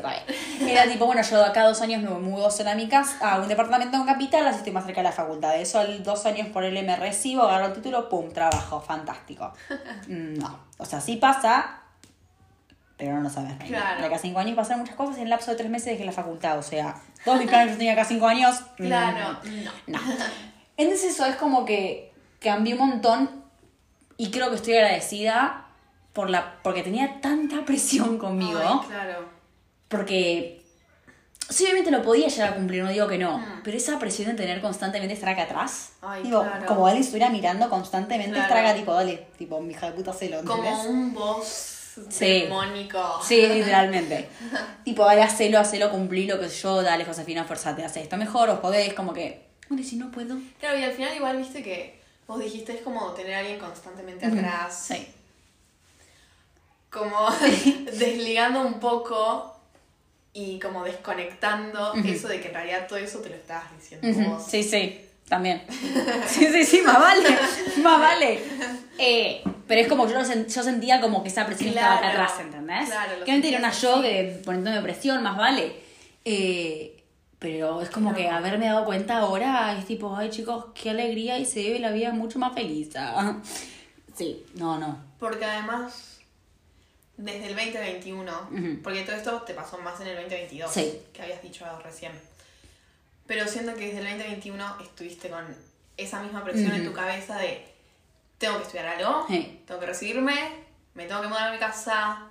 Era 0.61 0.83
tipo, 0.87 1.07
bueno, 1.07 1.23
yo 1.23 1.43
acá 1.43 1.63
dos 1.63 1.81
años 1.81 2.03
me 2.03 2.09
mudo 2.11 2.51
sola 2.51 2.73
a 2.73 2.75
mi 2.75 2.87
casa, 2.87 3.17
a 3.27 3.39
un 3.39 3.47
departamento 3.47 3.97
en 3.97 4.05
capital, 4.05 4.45
así 4.45 4.59
estoy 4.59 4.71
más 4.71 4.85
cerca 4.85 5.01
de 5.01 5.05
la 5.05 5.11
facultad. 5.11 5.53
De 5.53 5.63
eso, 5.63 5.83
dos 6.03 6.25
años 6.27 6.47
por 6.49 6.63
él 6.63 6.85
me 6.85 6.95
recibo, 6.95 7.41
agarro 7.41 7.67
el 7.67 7.73
título, 7.73 8.07
pum, 8.07 8.31
trabajo, 8.31 8.79
fantástico. 8.81 9.51
Mm, 10.07 10.37
No, 10.37 10.59
o 10.77 10.85
sea, 10.85 11.01
sí 11.01 11.15
pasa, 11.17 11.81
pero 12.97 13.13
no 13.15 13.21
lo 13.21 13.29
sabes. 13.29 13.53
Claro. 13.67 14.01
De 14.01 14.07
acá 14.07 14.15
a 14.15 14.19
cinco 14.19 14.39
años 14.39 14.55
pasaron 14.55 14.81
muchas 14.81 14.95
cosas 14.95 15.17
y 15.17 15.19
en 15.19 15.25
el 15.25 15.29
lapso 15.29 15.51
de 15.51 15.57
tres 15.57 15.69
meses 15.69 15.85
dejé 15.93 16.03
la 16.03 16.11
facultad. 16.11 16.57
O 16.57 16.63
sea, 16.63 16.95
todos 17.23 17.37
mis 17.37 17.47
planes 17.47 17.67
que 17.67 17.71
yo 17.73 17.77
tenía 17.77 17.93
acá 17.93 18.05
cinco 18.05 18.27
años. 18.27 18.61
Claro, 18.75 19.39
no. 19.87 19.99
no. 19.99 19.99
Entonces 20.77 21.11
eso 21.13 21.25
es 21.25 21.35
como 21.35 21.63
que 21.65 22.11
cambié 22.39 22.73
un 22.73 22.89
montón 22.89 23.43
y 24.17 24.31
creo 24.31 24.49
que 24.49 24.55
estoy 24.55 24.73
agradecida 24.75 25.65
por 26.13 26.29
la, 26.29 26.55
porque 26.63 26.81
tenía 26.81 27.21
tanta 27.21 27.63
presión 27.65 28.17
conmigo. 28.17 28.59
Ay, 28.59 28.87
claro. 28.87 29.29
Porque 29.87 30.63
sí, 31.49 31.63
obviamente 31.65 31.91
lo 31.91 32.01
podía 32.01 32.27
llegar 32.27 32.53
a 32.53 32.55
cumplir, 32.55 32.83
no 32.83 32.89
digo 32.89 33.07
que 33.07 33.19
no. 33.19 33.37
Mm. 33.37 33.61
Pero 33.63 33.77
esa 33.77 33.99
presión 33.99 34.29
de 34.29 34.33
tener 34.33 34.59
constantemente 34.59 35.13
estar 35.13 35.29
acá 35.29 35.43
atrás. 35.43 35.91
Ay, 36.01 36.23
digo, 36.23 36.41
claro. 36.41 36.65
como 36.65 36.87
alguien 36.87 37.03
estuviera 37.03 37.29
mirando 37.29 37.69
constantemente, 37.69 38.33
Claro. 38.33 38.47
estar 38.47 38.65
acá 38.65 38.75
tipo, 38.75 38.93
dale, 38.93 39.27
tipo, 39.37 39.61
mi 39.61 39.73
hija 39.73 39.87
de 39.87 39.91
puta 39.93 40.13
celo. 40.13 40.43
Como 40.43 40.83
un 40.85 41.13
boss 41.13 41.76
Sí. 42.09 42.41
demónico. 42.41 43.19
Sí, 43.23 43.45
literalmente. 43.47 44.27
tipo, 44.83 45.05
dale, 45.05 45.23
hacelo, 45.23 45.59
hacelo, 45.59 45.89
cumplir 45.91 46.29
lo 46.29 46.39
que 46.39 46.49
yo, 46.49 46.81
dale, 46.81 47.05
Josefina, 47.05 47.43
forzate, 47.43 47.83
hace 47.83 48.01
esto 48.01 48.17
mejor, 48.17 48.49
os 48.49 48.59
podés, 48.59 48.93
como 48.93 49.13
que, 49.13 49.47
bueno, 49.69 49.83
y 49.83 49.85
si 49.85 49.97
no 49.97 50.11
puedo. 50.11 50.37
Claro, 50.59 50.79
y 50.79 50.83
al 50.83 50.93
final 50.93 51.15
igual 51.15 51.37
viste 51.37 51.61
que 51.61 51.99
vos 52.27 52.39
dijiste 52.39 52.73
es 52.73 52.81
como 52.81 53.11
tener 53.11 53.35
a 53.35 53.39
alguien 53.39 53.59
constantemente 53.59 54.25
atrás. 54.25 54.87
Sí. 54.87 55.07
Como 56.89 57.29
desligando 57.97 58.61
un 58.61 58.79
poco 58.79 59.55
y 60.33 60.59
como 60.59 60.83
desconectando 60.83 61.93
eso 62.05 62.27
de 62.27 62.39
que 62.39 62.49
en 62.49 62.53
realidad 62.53 62.87
todo 62.87 62.99
eso 62.99 63.19
te 63.19 63.29
lo 63.29 63.35
estabas 63.35 63.65
diciendo 63.75 64.29
vos. 64.29 64.45
Sí, 64.45 64.63
sí, 64.63 65.01
también. 65.27 65.63
Sí, 66.27 66.47
sí, 66.51 66.63
sí, 66.63 66.81
más 66.81 66.99
vale, 66.99 67.37
más 67.81 67.99
vale. 67.99 68.39
Eh, 68.97 69.43
pero 69.67 69.81
es 69.81 69.87
como 69.87 70.05
que 70.05 70.13
yo, 70.13 70.19
lo 70.19 70.25
sen- 70.25 70.47
yo 70.47 70.63
sentía 70.63 70.99
como 71.01 71.21
que 71.23 71.29
esa 71.29 71.45
presión 71.45 71.69
estaba 71.69 71.95
acá 71.97 72.11
Claro, 72.11 72.23
atrás, 72.23 72.39
¿entendés? 72.39 72.89
claro, 72.89 73.23
que 73.25 73.31
mentira, 73.31 73.57
era 73.59 73.67
una 73.67 73.75
yo 73.77 74.01
que 74.01 74.41
poniéndome 74.45 74.81
presión, 74.81 75.21
más 75.23 75.37
vale. 75.37 75.75
Eh, 76.25 76.93
pero 77.39 77.81
es 77.81 77.89
como 77.89 78.13
que 78.15 78.23
Claro. 78.23 78.37
haberme 78.37 78.65
dado 78.65 78.83
cuenta 78.85 79.17
ahora 79.19 79.77
es 79.77 79.85
tipo, 79.85 80.15
ay 80.15 80.29
chicos, 80.29 80.65
qué 80.73 80.89
alegría 80.89 81.37
y 81.37 81.45
se 81.45 81.59
vive 81.61 81.79
la 81.79 81.91
vida 81.91 82.11
mucho 82.11 82.39
más 82.39 82.53
feliz. 82.53 82.89
ah. 82.97 83.41
Sí, 84.17 84.43
no, 84.55 84.79
no. 84.79 84.97
Porque 85.19 85.45
además, 85.45 86.17
desde 87.17 87.45
el 87.49 87.55
2021, 87.55 88.31
Ujú. 88.51 88.81
porque 88.81 89.03
todo 89.03 89.15
esto 89.15 89.41
te 89.43 89.53
pasó 89.53 89.77
más 89.77 89.99
en 90.01 90.07
el 90.07 90.15
2022, 90.15 90.71
Sí. 90.71 90.99
que 91.13 91.21
habías 91.21 91.41
dicho 91.43 91.65
recién. 91.83 92.11
Pero 93.27 93.47
siento 93.47 93.75
que 93.75 93.85
desde 93.93 93.99
el 93.99 94.05
2021 94.17 94.77
estuviste 94.81 95.29
con 95.29 95.45
esa 95.97 96.23
misma 96.23 96.43
presión 96.43 96.71
en 96.73 96.81
Ujú. 96.81 96.89
tu 96.89 96.95
cabeza 96.95 97.37
de 97.37 97.63
tengo 98.37 98.57
que 98.57 98.63
estudiar 98.63 98.85
algo, 98.87 99.25
tengo 99.27 99.79
que 99.79 99.85
recibirme, 99.85 100.35
me 100.93 101.05
tengo 101.05 101.21
que 101.21 101.27
mudar 101.27 101.49
a 101.49 101.51
mi 101.51 101.57
casa 101.57 102.27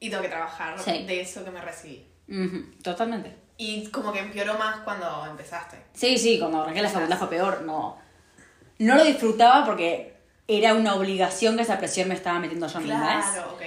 y 0.00 0.10
tengo 0.10 0.22
que 0.22 0.28
trabajar 0.28 0.78
Sí. 0.78 1.04
de 1.06 1.20
eso 1.20 1.44
que 1.44 1.50
me 1.50 1.60
recibí. 1.60 2.06
Totalmente. 2.82 3.36
Y 3.56 3.86
como 3.88 4.12
que 4.12 4.20
empeoró 4.20 4.56
más 4.56 4.78
cuando 4.80 5.26
empezaste. 5.26 5.76
Sí, 5.92 6.16
sí, 6.18 6.38
cuando 6.38 6.62
arranqué 6.62 6.82
la 6.82 6.88
facultad 6.88 7.18
fue 7.18 7.30
peor, 7.30 7.62
no. 7.62 7.98
No 8.78 8.94
lo 8.94 9.04
disfrutaba 9.04 9.64
porque 9.66 10.16
era 10.46 10.74
una 10.74 10.94
obligación 10.94 11.56
que 11.56 11.62
esa 11.62 11.78
presión 11.78 12.08
me 12.08 12.14
estaba 12.14 12.38
metiendo 12.38 12.68
yo 12.68 12.78
misma. 12.80 13.20
Claro, 13.32 13.52
ok. 13.54 13.62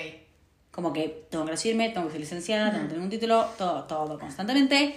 Como 0.71 0.93
que 0.93 1.25
tengo 1.29 1.43
que 1.43 1.51
recibirme, 1.51 1.89
tengo 1.89 2.07
que 2.07 2.13
ser 2.13 2.21
licenciada, 2.21 2.71
tengo 2.71 2.83
que 2.83 2.89
tener 2.89 3.03
un 3.03 3.09
título, 3.09 3.45
todo, 3.57 3.83
todo 3.83 4.17
constantemente. 4.17 4.95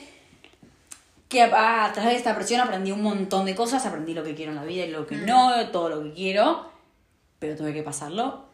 Que 1.34 1.42
a, 1.42 1.84
a 1.86 1.92
través 1.92 2.12
de 2.12 2.18
esta 2.18 2.34
presión 2.36 2.60
aprendí 2.60 2.92
un 2.92 3.02
montón 3.02 3.44
de 3.44 3.56
cosas, 3.56 3.84
aprendí 3.86 4.14
lo 4.14 4.22
que 4.22 4.34
quiero 4.36 4.52
en 4.52 4.56
la 4.56 4.64
vida 4.64 4.84
y 4.84 4.90
lo 4.90 5.04
que 5.06 5.16
no, 5.16 5.68
todo 5.70 5.88
lo 5.88 6.02
que 6.04 6.12
quiero, 6.12 6.70
pero 7.40 7.56
tuve 7.56 7.72
que 7.74 7.82
pasarlo. 7.82 8.44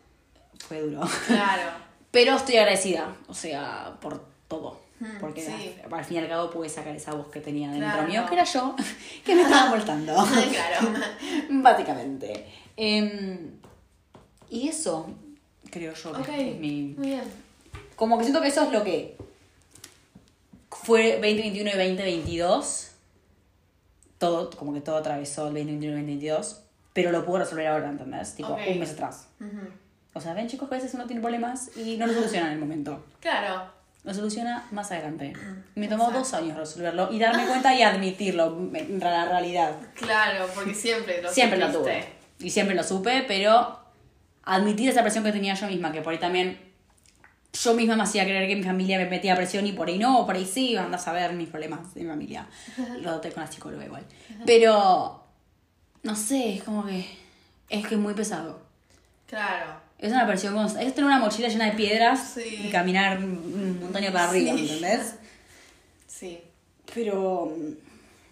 Fue 0.67 0.81
duro. 0.81 1.01
Claro. 1.27 1.63
Pero 2.11 2.35
estoy 2.37 2.57
agradecida, 2.57 3.15
o 3.29 3.35
sea, 3.35 3.97
por 4.01 4.25
todo. 4.49 4.81
Mm, 4.99 5.19
Porque 5.21 5.43
sí. 5.43 5.77
al, 5.85 5.95
al 5.95 6.05
fin 6.05 6.17
y 6.17 6.21
al 6.21 6.29
cabo 6.29 6.51
pude 6.51 6.69
sacar 6.69 6.97
esa 6.97 7.13
voz 7.15 7.29
que 7.29 7.41
tenía 7.41 7.71
dentro 7.71 7.89
Claro. 7.89 8.09
mío, 8.09 8.25
que 8.27 8.35
era 8.35 8.43
yo, 8.45 8.75
que 9.25 9.35
me 9.37 9.43
estaba 9.43 9.71
molestando. 9.71 10.13
claro. 10.51 10.89
Básicamente. 11.51 12.47
Em, 12.77 13.53
y 14.49 14.69
eso, 14.69 15.09
creo 15.71 15.95
yo 15.95 16.13
que 16.23 16.51
es 16.51 16.59
mi... 16.59 16.95
muy 16.99 17.09
bien. 17.09 17.23
Como 17.95 18.19
que 18.19 18.25
siento 18.25 18.41
que 18.43 18.49
eso 18.49 18.63
es 18.65 18.73
lo 18.73 18.83
que 18.83 19.17
fue 20.91 21.13
2021 21.21 21.71
y 21.71 21.73
2022. 21.73 22.91
Todo, 24.19 24.51
como 24.51 24.75
que 24.75 24.81
todo 24.81 24.97
atravesó 24.97 25.43
el 25.49 25.55
2021 25.55 25.93
y 25.97 26.01
2022. 26.01 26.63
Pero 26.93 27.13
lo 27.13 27.25
puedo 27.25 27.39
resolver 27.39 27.69
ahora, 27.69 27.89
¿entendés? 27.89 28.35
Tipo, 28.35 28.49
Ok. 28.55 28.61
un 28.73 28.79
mes 28.81 28.91
atrás. 28.91 29.29
Ujú. 29.41 29.69
O 30.15 30.21
sea, 30.21 30.35
ven 30.35 30.49
chicos 30.49 30.69
que 30.69 30.75
a 30.75 30.79
veces 30.79 30.93
uno 30.95 31.07
tiene 31.07 31.23
problemas 31.23 31.71
y 31.77 31.97
no 31.97 32.07
lo 32.09 32.13
soluciona 32.13 32.49
en 32.49 32.55
el 32.55 32.59
momento. 32.59 33.05
Claro. 33.21 33.71
Lo 34.03 34.13
soluciona 34.13 34.67
más 34.73 34.91
adelante. 34.91 35.33
Me 35.77 35.87
tomó 35.87 36.05
Exacto. 36.09 36.19
dos 36.19 36.35
años 36.35 36.57
resolverlo 36.59 37.13
y 37.13 37.19
darme 37.21 37.47
cuenta 37.47 37.73
y 37.75 37.83
admitirlo 37.83 38.59
en 38.75 38.99
la 38.99 39.27
realidad. 39.27 39.77
Claro, 39.95 40.47
porque 40.55 40.75
siempre 40.75 41.23
lo 41.23 41.31
Siempre 41.31 41.59
lo 41.59 41.67
supiste. 41.73 42.01
tuve. 42.39 42.45
Y 42.47 42.51
siempre 42.51 42.75
lo 42.75 42.83
supe, 42.83 43.25
pero 43.29 43.79
admitir 44.43 44.89
esa 44.89 45.03
presión 45.03 45.23
que 45.23 45.31
tenía 45.33 45.55
yo 45.55 45.67
misma, 45.69 45.93
que 45.93 46.01
por 46.03 46.13
ahí 46.15 46.19
también 46.19 46.70
yo 47.53 47.75
misma 47.75 47.97
me 47.97 48.03
hacía 48.05 48.25
creer 48.25 48.49
que 48.49 48.57
mi 48.57 48.63
familia 48.63 48.99
me 48.99 49.07
metía 49.07 49.35
presión 49.37 49.67
y 49.67 49.73
por 49.73 49.89
ahí 49.89 49.99
no, 49.99 50.25
por 50.27 50.37
ahí 50.37 50.47
sí, 50.47 50.77
andas 50.77 51.07
a 51.09 51.13
ver 51.13 51.33
mis 51.35 51.49
problemas 51.49 51.93
de 51.95 52.03
mi 52.03 52.09
familia. 52.09 52.47
Lo 53.01 53.11
noté 53.11 53.33
con 53.33 53.43
la 53.45 53.51
psicóloga 53.51 53.85
igual. 53.85 54.05
Pero, 54.47 55.25
no 56.03 56.17
sé, 56.17 56.55
es 56.55 56.63
como 56.63 56.87
que 56.87 57.05
es 57.69 57.87
que 57.87 57.95
es 57.95 58.01
muy 58.01 58.15
pesado. 58.15 58.61
Claro. 59.27 59.81
Es 59.99 60.11
una 60.13 60.27
presión 60.27 60.55
constante. 60.55 60.87
Es 60.89 60.95
tener 60.95 61.07
una 61.09 61.19
mochila 61.19 61.49
llena 61.49 61.67
de 61.67 61.73
piedras 61.73 62.33
Sí. 62.35 62.63
y 62.67 62.71
caminar 62.71 63.19
un 63.19 63.79
montaña 63.81 64.11
para 64.13 64.29
arriba, 64.31 64.55
Sí. 64.57 64.63
¿entendés? 64.69 65.15
Sí, 66.07 66.39
Pero, 66.95 67.57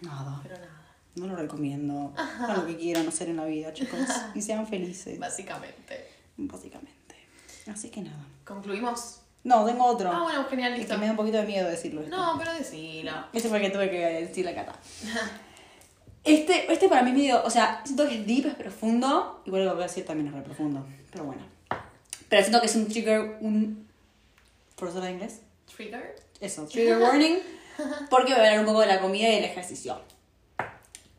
nada, 0.01 0.39
pero 0.43 0.55
nada. 0.55 0.85
no 1.15 1.25
lo 1.27 1.35
recomiendo. 1.35 2.13
Hagan 2.17 2.57
lo 2.57 2.65
que 2.67 2.77
quieran 2.77 3.07
hacer 3.07 3.29
en 3.29 3.37
la 3.37 3.45
vida, 3.45 3.73
chicos. 3.73 3.99
Y 4.35 4.41
sean 4.41 4.67
felices. 4.67 5.17
Básicamente. 5.17 6.07
Básicamente. 6.37 7.15
Así 7.71 7.89
que 7.89 8.01
nada. 8.01 8.23
¿Concluimos? 8.49 9.19
No, 9.43 9.63
tengo 9.63 9.85
otro. 9.85 10.11
Ah, 10.11 10.23
bueno, 10.23 10.43
genial, 10.49 10.73
listo. 10.73 10.95
que 10.95 10.99
me 10.99 11.05
da 11.05 11.11
un 11.11 11.17
poquito 11.17 11.37
de 11.37 11.45
miedo 11.45 11.69
decirlo. 11.69 12.01
esto. 12.01 12.17
No, 12.17 12.35
pero 12.39 12.51
decilo. 12.51 13.11
Ese 13.31 13.47
fue 13.47 13.59
el 13.59 13.65
que 13.65 13.69
tuve 13.69 13.91
que 13.91 13.97
decir 13.97 14.43
la 14.43 14.55
cata. 14.55 14.73
Este, 16.21 16.71
este 16.71 16.89
para 16.89 17.01
mí 17.01 17.11
es 17.11 17.15
medio, 17.15 17.43
o 17.45 17.49
sea, 17.49 17.81
siento 17.85 18.05
que 18.05 18.15
es 18.15 18.27
deep, 18.27 18.47
es 18.47 18.53
profundo. 18.55 19.41
Igual 19.45 19.63
lo 19.63 19.71
que 19.71 19.75
voy 19.75 19.83
a 19.85 19.87
decir 19.87 20.05
también 20.05 20.27
es 20.27 20.33
re 20.33 20.41
profundo. 20.41 20.85
Pero 21.09 21.23
bueno. 21.23 21.41
Pero 22.27 22.41
siento 22.41 22.59
que 22.59 22.67
es 22.67 22.75
un 22.75 22.87
trigger, 22.89 23.37
un... 23.39 23.87
¿Profesora 24.75 25.05
de 25.05 25.13
inglés? 25.13 25.39
¿Trigger? 25.73 26.17
Eso, 26.41 26.65
trigger 26.69 26.99
warning. 26.99 27.37
Porque 28.09 28.33
voy 28.33 28.41
a 28.41 28.47
hablar 28.47 28.59
un 28.59 28.65
poco 28.65 28.81
de 28.81 28.87
la 28.87 28.99
comida 28.99 29.29
y 29.29 29.35
del 29.35 29.45
ejercicio. 29.45 30.01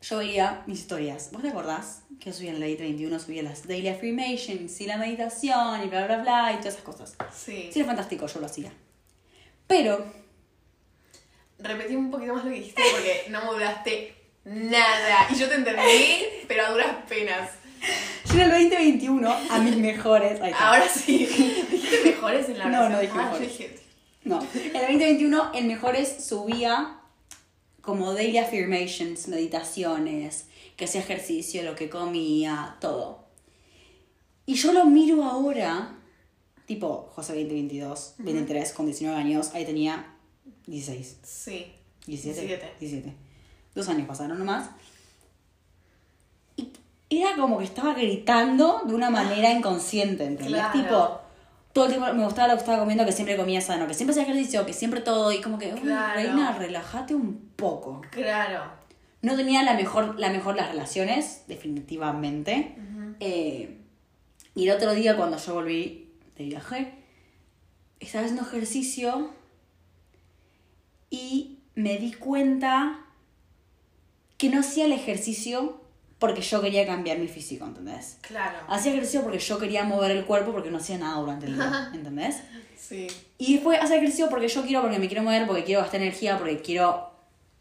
Yo 0.02 0.18
veía 0.18 0.62
mis 0.66 0.80
historias. 0.80 1.30
¿Vos 1.32 1.40
te 1.40 1.48
acordás 1.48 2.02
que 2.20 2.30
yo 2.30 2.36
subía 2.36 2.50
en 2.50 2.56
el 2.56 2.62
2021, 2.62 3.18
subía 3.18 3.42
las 3.42 3.66
daily 3.66 3.88
affirmations 3.88 4.80
y 4.80 4.86
la 4.86 4.96
meditación 4.98 5.82
y 5.84 5.88
bla 5.88 6.06
bla 6.06 6.18
bla 6.18 6.52
y 6.52 6.56
todas 6.58 6.74
esas 6.74 6.82
cosas? 6.84 7.14
Sí. 7.34 7.70
Sí, 7.72 7.80
era 7.80 7.86
fantástico, 7.86 8.26
yo 8.26 8.40
lo 8.40 8.46
hacía. 8.46 8.70
Pero, 9.66 10.04
Repetí 11.58 11.94
un 11.94 12.10
poquito 12.10 12.34
más 12.34 12.44
lo 12.44 12.50
que 12.50 12.56
dijiste 12.56 12.82
porque 12.90 13.24
no 13.28 13.40
me 13.44 13.50
duraste 13.52 14.14
nada. 14.44 15.26
Y 15.30 15.34
yo 15.38 15.46
te 15.48 15.56
entendí, 15.56 16.24
pero 16.48 16.66
a 16.66 16.70
duras 16.70 16.96
penas. 17.06 17.50
yo 18.28 18.34
en 18.34 18.40
el 18.40 18.50
2021, 18.50 19.30
a 19.50 19.58
mis 19.58 19.76
mejores. 19.76 20.40
Ahora 20.58 20.88
sí. 20.88 21.26
¿Dijiste 21.70 22.00
mejores 22.04 22.48
en 22.48 22.58
la 22.58 22.64
No, 22.66 22.86
oración? 22.86 22.92
no 22.92 23.00
dije 23.00 23.12
Ah, 23.14 23.18
yo 23.18 23.40
mejores. 23.40 23.58
dije- 23.58 23.78
No, 24.24 24.40
en 24.54 24.76
el 24.76 24.82
2021, 24.98 25.50
en 25.54 25.66
mejores 25.66 26.24
subía 26.26 26.96
como 27.82 28.14
daily 28.14 28.38
affirmations, 28.38 29.28
meditaciones, 29.28 30.46
que 30.80 30.86
hacía 30.86 31.02
ejercicio, 31.02 31.62
lo 31.62 31.74
que 31.76 31.90
comía, 31.90 32.78
todo. 32.80 33.26
Y 34.46 34.54
yo 34.54 34.72
lo 34.72 34.86
miro 34.86 35.22
ahora, 35.24 35.94
tipo 36.64 37.10
José 37.14 37.34
2022, 37.34 38.14
23, 38.16 38.72
con 38.72 38.86
19 38.86 39.14
años, 39.20 39.50
ahí 39.54 39.66
tenía 39.66 40.14
16. 40.66 41.18
Sí. 41.22 41.70
17. 42.06 42.46
17. 42.46 42.72
17. 42.80 43.14
Dos 43.74 43.88
años 43.90 44.08
pasaron 44.08 44.38
nomás. 44.38 44.70
Y 46.56 46.72
era 47.10 47.36
como 47.36 47.58
que 47.58 47.64
estaba 47.64 47.92
gritando 47.92 48.80
de 48.86 48.94
una 48.94 49.10
manera 49.10 49.52
inconsciente, 49.52 50.24
¿entendés? 50.24 50.62
Claro. 50.62 50.72
Tipo, 50.80 51.20
todo 51.74 51.84
el 51.84 51.90
tiempo 51.92 52.10
me 52.14 52.24
gustaba 52.24 52.48
lo 52.48 52.54
que 52.54 52.60
estaba 52.60 52.78
comiendo, 52.78 53.04
que 53.04 53.12
siempre 53.12 53.36
comía 53.36 53.60
sano, 53.60 53.86
que 53.86 53.92
siempre 53.92 54.12
hacía 54.12 54.22
ejercicio, 54.22 54.64
que 54.64 54.72
siempre 54.72 55.00
todo, 55.02 55.30
y 55.30 55.42
como 55.42 55.58
que, 55.58 55.74
"Uy, 55.74 55.80
Claro. 55.80 56.14
reina, 56.14 56.56
relájate 56.56 57.14
un 57.14 57.50
poco. 57.56 58.00
Claro. 58.10 58.79
No 59.22 59.36
tenía 59.36 59.62
la 59.62 59.74
mejor, 59.74 60.18
la 60.18 60.30
mejor 60.30 60.56
las 60.56 60.68
relaciones, 60.68 61.44
definitivamente. 61.46 62.76
Eh, 63.20 63.78
y 64.54 64.68
el 64.68 64.74
otro 64.74 64.94
día 64.94 65.16
cuando 65.16 65.36
yo 65.36 65.54
volví 65.54 66.10
de 66.36 66.44
viaje, 66.44 66.94
estaba 68.00 68.24
haciendo 68.24 68.46
ejercicio 68.46 69.30
y 71.10 71.58
me 71.74 71.98
di 71.98 72.12
cuenta 72.12 73.04
que 74.38 74.48
no 74.48 74.60
hacía 74.60 74.86
el 74.86 74.92
ejercicio 74.92 75.80
porque 76.18 76.42
yo 76.42 76.60
quería 76.60 76.86
cambiar 76.86 77.18
mi 77.18 77.28
físico, 77.28 77.64
¿entendés? 77.64 78.18
Claro. 78.20 78.58
Hacía 78.68 78.92
ejercicio 78.92 79.22
porque 79.22 79.38
yo 79.38 79.58
quería 79.58 79.84
mover 79.84 80.10
el 80.10 80.24
cuerpo 80.24 80.52
porque 80.52 80.70
no 80.70 80.78
hacía 80.78 80.98
nada 80.98 81.18
durante 81.18 81.46
el 81.46 81.56
día, 81.56 81.90
¿entendés? 81.94 82.42
Sí. 82.76 83.06
Y 83.38 83.54
después 83.54 83.80
hacer 83.80 83.98
ejercicio 83.98 84.28
porque 84.28 84.48
yo 84.48 84.62
quiero, 84.62 84.82
porque 84.82 84.98
me 84.98 85.08
quiero 85.08 85.22
mover, 85.22 85.46
porque 85.46 85.64
quiero 85.64 85.80
gastar 85.80 86.00
energía, 86.02 86.38
porque 86.38 86.60
quiero 86.60 87.09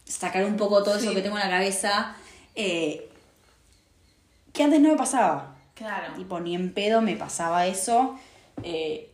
sacar 0.10 0.43
un 0.43 0.58
poco 0.58 0.84
todo 0.84 0.98
eso 0.98 1.13
que 1.13 1.22
tengo 1.22 1.38
en 1.38 1.43
la 1.43 1.50
cabeza, 1.50 2.15
eh, 2.56 3.10
que 4.54 4.63
antes 4.63 4.82
no 4.82 4.89
me 4.89 4.95
pasaba. 4.98 5.56
Claro. 5.76 6.13
Tipo, 6.15 6.39
ni 6.39 6.56
en 6.56 6.74
pedo 6.74 7.02
me 7.02 7.15
pasaba 7.15 7.65
eso. 7.67 8.19
Eh, 8.63 9.10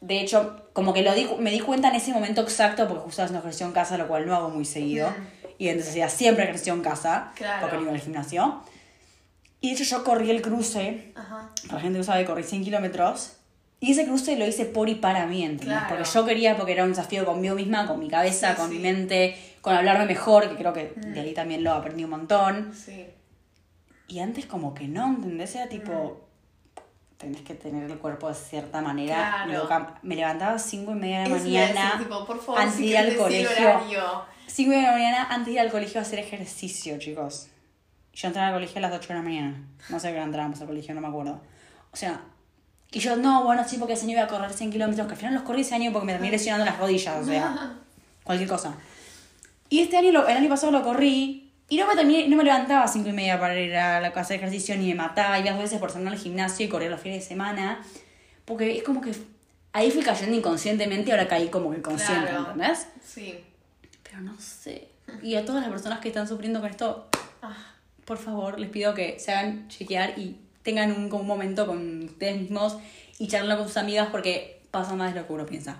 de 0.00 0.20
hecho, 0.20 0.64
como 0.72 0.92
que 0.92 1.02
lo 1.02 1.14
di, 1.14 1.28
me 1.38 1.50
di 1.50 1.60
cuenta 1.60 1.88
en 1.88 1.94
ese 1.96 2.12
momento 2.12 2.40
exacto 2.40 2.88
porque 2.88 3.04
justo 3.04 3.22
haciendo 3.22 3.40
ejercicio 3.40 3.66
en 3.66 3.72
casa, 3.72 3.96
lo 3.98 4.08
cual 4.08 4.26
no 4.26 4.34
hago 4.34 4.48
muy 4.50 4.64
seguido. 4.64 5.12
Y 5.58 5.68
entonces 5.68 5.90
hacía 5.92 6.08
siempre 6.08 6.44
ejercicio 6.44 6.72
en 6.72 6.80
casa, 6.82 7.32
Claro. 7.36 7.60
porque 7.60 7.76
no 7.76 7.82
iba 7.82 7.92
al 7.92 8.00
gimnasio. 8.00 8.62
Y 9.60 9.68
de 9.68 9.74
hecho 9.74 9.84
yo 9.84 10.04
corrí 10.04 10.30
el 10.30 10.40
cruce, 10.40 11.12
Ajá. 11.14 11.50
la 11.70 11.80
gente 11.80 11.98
que 11.98 12.04
sabe, 12.04 12.24
corrí 12.24 12.42
100 12.44 12.64
kilómetros. 12.64 13.32
Y 13.78 13.92
ese 13.92 14.04
cruce 14.06 14.36
lo 14.36 14.46
hice 14.46 14.64
por 14.64 14.88
y 14.88 14.94
para 14.94 15.26
mí, 15.26 15.44
¿entendés? 15.44 15.78
Claro. 15.78 15.86
Porque 15.96 16.10
yo 16.12 16.24
quería, 16.26 16.56
porque 16.56 16.72
era 16.72 16.84
un 16.84 16.90
desafío 16.90 17.24
conmigo 17.26 17.54
misma, 17.54 17.86
con 17.86 17.98
mi 17.98 18.08
cabeza, 18.08 18.50
Sí, 18.52 18.56
con 18.56 18.68
sí. 18.70 18.76
mi 18.76 18.82
mente, 18.82 19.36
con 19.60 19.74
hablarme 19.74 20.06
mejor, 20.06 20.48
que 20.48 20.56
creo 20.56 20.72
que 20.72 20.94
de 20.96 21.20
ahí 21.20 21.34
también 21.34 21.62
lo 21.62 21.72
aprendí 21.72 22.04
un 22.04 22.10
montón. 22.10 22.72
Sí. 22.74 23.06
Y 24.08 24.20
antes 24.20 24.46
como 24.46 24.74
que 24.74 24.88
no, 24.88 25.06
¿entendés? 25.06 25.54
Era 25.54 25.68
tipo, 25.68 26.28
tenés 27.16 27.42
que 27.42 27.54
tener 27.54 27.90
el 27.90 27.98
cuerpo 27.98 28.28
de 28.28 28.34
cierta 28.34 28.80
manera. 28.80 29.44
Claro. 29.46 29.96
Me 30.02 30.16
levantaba 30.16 30.54
a 30.54 30.58
5 30.58 30.90
y 30.90 30.94
media 30.94 31.20
de 31.20 31.28
la 31.28 31.36
Eso 31.36 31.46
iba 31.46 31.58
a 31.58 31.62
decir, 31.62 31.74
mañana, 31.76 31.98
tipo, 31.98 32.26
por 32.26 32.40
favor, 32.40 32.60
antes 32.60 32.76
si 32.76 32.82
de 32.82 32.88
ir 32.88 32.96
al 32.96 33.16
colegio. 33.16 33.50
horario. 33.50 34.24
5 34.46 34.72
y 34.72 34.74
media 34.74 34.80
de 34.80 34.86
la 34.86 34.92
mañana 34.98 35.26
antes 35.30 35.46
de 35.46 35.52
ir 35.52 35.60
al 35.60 35.70
colegio 35.70 36.00
a 36.00 36.02
hacer 36.02 36.18
ejercicio, 36.18 36.98
chicos. 36.98 37.48
Yo 38.14 38.26
entraba 38.28 38.48
al 38.48 38.54
colegio 38.54 38.78
a 38.78 38.80
las 38.80 38.92
8 38.92 39.08
de 39.08 39.14
la 39.14 39.22
mañana. 39.22 39.64
No 39.88 40.00
sé 40.00 40.08
qué 40.08 40.14
hora 40.14 40.24
entrábamos 40.24 40.60
al 40.60 40.66
colegio, 40.66 40.94
no 40.94 41.00
me 41.00 41.08
acuerdo. 41.08 41.40
O 41.92 41.96
sea, 41.96 42.20
y 42.90 42.98
yo, 42.98 43.16
no, 43.16 43.44
bueno, 43.44 43.62
sí, 43.68 43.76
porque 43.76 43.92
ese 43.92 44.04
año 44.04 44.14
iba 44.14 44.24
a 44.24 44.26
correr 44.26 44.52
100 44.52 44.72
kilómetros, 44.72 45.06
que 45.06 45.12
al 45.12 45.18
final 45.18 45.34
los 45.34 45.42
corrí 45.44 45.60
ese 45.60 45.74
año 45.76 45.92
porque 45.92 46.06
me 46.06 46.12
terminé 46.12 46.32
lesionando 46.32 46.64
las 46.64 46.78
rodillas, 46.78 47.22
o 47.22 47.24
sea, 47.24 47.76
cualquier 48.24 48.48
cosa. 48.48 48.74
Y 49.70 49.78
este 49.80 49.96
año, 49.96 50.12
lo- 50.12 50.28
el 50.28 50.36
año 50.36 50.48
pasado 50.48 50.70
lo 50.72 50.82
corrí 50.82 51.52
y 51.68 51.76
no 51.78 51.86
me, 51.86 51.94
terminé- 51.94 52.28
no 52.28 52.36
me 52.36 52.44
levantaba 52.44 52.84
a 52.84 52.88
5 52.88 53.08
y 53.08 53.12
media 53.12 53.38
para 53.40 53.58
ir 53.58 53.74
a 53.76 54.00
la 54.00 54.12
casa 54.12 54.30
de 54.30 54.36
ejercicio 54.36 54.76
ni 54.76 54.88
me 54.88 54.96
mataba. 54.96 55.38
Iba 55.38 55.52
dos 55.52 55.62
veces 55.62 55.78
por 55.78 55.90
semana 55.90 56.10
al 56.12 56.18
gimnasio 56.18 56.66
y 56.66 56.68
corría 56.68 56.90
los 56.90 57.00
fines 57.00 57.22
de 57.22 57.28
semana. 57.28 57.80
Porque 58.44 58.76
es 58.76 58.82
como 58.82 59.00
que 59.00 59.12
ahí 59.72 59.90
fui 59.90 60.02
cayendo 60.02 60.36
inconscientemente 60.36 61.08
y 61.08 61.12
ahora 61.12 61.28
caí 61.28 61.48
como 61.48 61.70
que 61.70 61.80
consciente, 61.80 62.28
Claro. 62.28 62.50
¿entendés? 62.52 62.88
Sí. 63.04 63.38
Pero 64.02 64.20
no 64.22 64.38
sé. 64.40 64.88
Y 65.22 65.36
a 65.36 65.44
todas 65.44 65.62
las 65.62 65.70
personas 65.70 66.00
que 66.00 66.08
están 66.08 66.26
sufriendo 66.28 66.60
con 66.60 66.68
esto, 66.70 67.08
Ah, 67.42 67.56
por 68.04 68.18
favor, 68.18 68.58
les 68.60 68.68
pido 68.68 68.92
que 68.92 69.18
se 69.18 69.32
hagan 69.32 69.66
chequear 69.68 70.18
y 70.18 70.36
tengan 70.62 70.92
un, 70.92 71.10
un 71.10 71.26
momento 71.26 71.66
con 71.66 72.02
ustedes 72.04 72.38
mismos 72.40 72.76
y 73.18 73.28
charlen 73.28 73.56
con 73.56 73.66
sus 73.68 73.76
amigas 73.78 74.08
porque 74.10 74.60
pasa 74.70 74.94
más 74.94 75.14
de 75.14 75.20
lo 75.20 75.26
que 75.26 75.32
uno 75.32 75.46
piensa. 75.46 75.78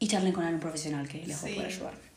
Y 0.00 0.06
charlen 0.08 0.32
con 0.32 0.42
alguien 0.44 0.60
profesional 0.60 1.08
que 1.08 1.18
les 1.24 1.36
va 1.36 1.46
a 1.46 1.48
Sí. 1.48 1.54
poder 1.54 1.66
ayudar. 1.68 2.07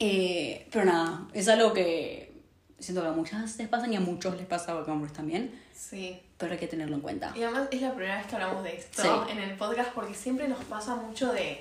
Eh, 0.00 0.66
pero 0.72 0.84
nada, 0.86 1.28
es 1.34 1.46
algo 1.48 1.72
que 1.74 2.32
siento 2.78 3.02
que 3.02 3.08
a 3.08 3.12
muchas 3.12 3.56
les 3.58 3.68
pasa 3.68 3.86
y 3.86 3.94
a 3.96 4.00
muchos 4.00 4.34
les 4.36 4.46
pasa 4.46 4.72
porque 4.74 4.90
a 4.90 4.94
hombres 4.94 5.12
también, 5.12 5.54
sí. 5.74 6.18
pero 6.38 6.52
hay 6.54 6.58
que 6.58 6.66
tenerlo 6.66 6.96
en 6.96 7.02
cuenta. 7.02 7.32
Y 7.36 7.42
además 7.42 7.68
es 7.70 7.82
la 7.82 7.92
primera 7.94 8.16
vez 8.16 8.26
que 8.26 8.34
hablamos 8.36 8.64
de 8.64 8.76
esto 8.76 9.02
Sí. 9.02 9.32
en 9.32 9.38
el 9.38 9.56
podcast 9.58 9.90
porque 9.92 10.14
siempre 10.14 10.48
nos 10.48 10.64
pasa 10.64 10.96
mucho 10.96 11.30
de, 11.32 11.60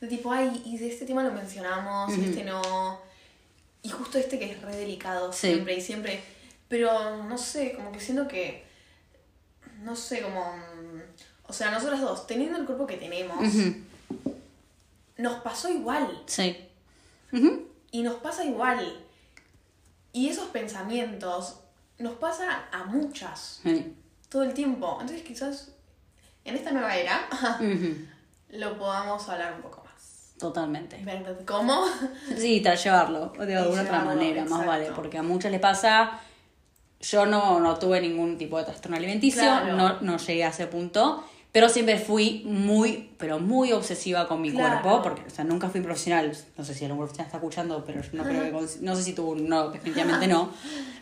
de 0.00 0.06
tipo, 0.08 0.30
ay, 0.30 0.60
y 0.66 0.76
de 0.76 0.88
este 0.88 1.06
tema 1.06 1.22
lo 1.24 1.32
mencionamos, 1.32 2.12
este 2.12 2.44
no. 2.44 3.00
Y 3.82 3.88
justo 3.88 4.18
este 4.18 4.38
que 4.38 4.50
es 4.52 4.60
re 4.62 4.76
delicado 4.76 5.32
Sí. 5.32 5.48
siempre 5.52 5.74
y 5.76 5.80
siempre. 5.80 6.20
Pero 6.68 7.22
no 7.24 7.38
sé, 7.38 7.72
como 7.74 7.92
que 7.92 8.00
siento 8.00 8.28
que. 8.28 8.64
No 9.82 9.94
sé, 9.96 10.20
como. 10.22 10.54
O 11.46 11.52
sea, 11.52 11.70
nosotras 11.70 12.00
dos, 12.00 12.26
teniendo 12.26 12.58
el 12.58 12.64
cuerpo 12.66 12.86
que 12.86 12.96
tenemos, 12.96 13.38
nos 15.18 15.42
pasó 15.42 15.68
igual. 15.70 16.22
Sí. 16.26 16.56
Y 17.90 18.02
nos 18.02 18.14
pasa 18.16 18.44
igual. 18.44 19.00
Y 20.12 20.28
esos 20.28 20.46
pensamientos 20.48 21.60
nos 21.98 22.14
pasa 22.14 22.64
a 22.72 22.84
muchas 22.84 23.60
Sí. 23.62 23.94
todo 24.28 24.42
el 24.42 24.54
tiempo. 24.54 24.98
Entonces 25.00 25.22
quizás 25.26 25.72
en 26.44 26.56
esta 26.56 26.70
nueva 26.72 26.96
era 26.96 27.28
lo 28.50 28.78
podamos 28.78 29.28
hablar 29.28 29.54
un 29.56 29.62
poco 29.62 29.82
más. 29.84 30.34
Totalmente. 30.38 31.02
¿Ver 31.04 31.44
cómo? 31.46 31.84
Sí, 32.38 32.60
tal 32.60 32.76
llevarlo 32.76 33.28
de 33.38 33.56
alguna 33.56 33.82
otra 33.82 34.04
manera, 34.04 34.44
más 34.44 34.66
vale, 34.66 34.90
porque 34.94 35.18
a 35.18 35.22
muchas 35.22 35.50
les 35.52 35.60
pasa. 35.60 36.20
Yo 37.00 37.26
no, 37.26 37.60
no 37.60 37.78
tuve 37.78 38.00
ningún 38.00 38.38
tipo 38.38 38.56
de 38.58 38.64
trastorno 38.64 38.96
alimenticio, 38.96 39.42
Claro. 39.42 39.76
no, 39.76 40.00
no 40.00 40.16
llegué 40.16 40.44
a 40.44 40.48
ese 40.48 40.66
punto, 40.68 41.22
pero 41.54 41.68
siempre 41.68 42.00
fui 42.00 42.42
muy, 42.46 43.10
pero 43.16 43.38
muy 43.38 43.70
obsesiva 43.70 44.26
con 44.26 44.40
mi 44.42 44.50
Claro. 44.50 44.82
cuerpo, 44.82 45.02
porque, 45.04 45.22
o 45.24 45.30
sea, 45.30 45.44
nunca 45.44 45.68
fui 45.68 45.80
profesional. 45.82 46.36
No 46.58 46.64
sé 46.64 46.74
si 46.74 46.84
algún 46.84 46.98
profesional 46.98 47.26
está 47.28 47.36
escuchando, 47.36 47.84
pero 47.86 48.02
yo 48.02 48.08
no 48.14 48.24
creo 48.24 48.42
que, 48.42 48.66
no 48.80 48.96
sé 48.96 49.02
si 49.04 49.12
tú, 49.12 49.36
no, 49.36 49.68
definitivamente 49.70 50.26
no. 50.26 50.50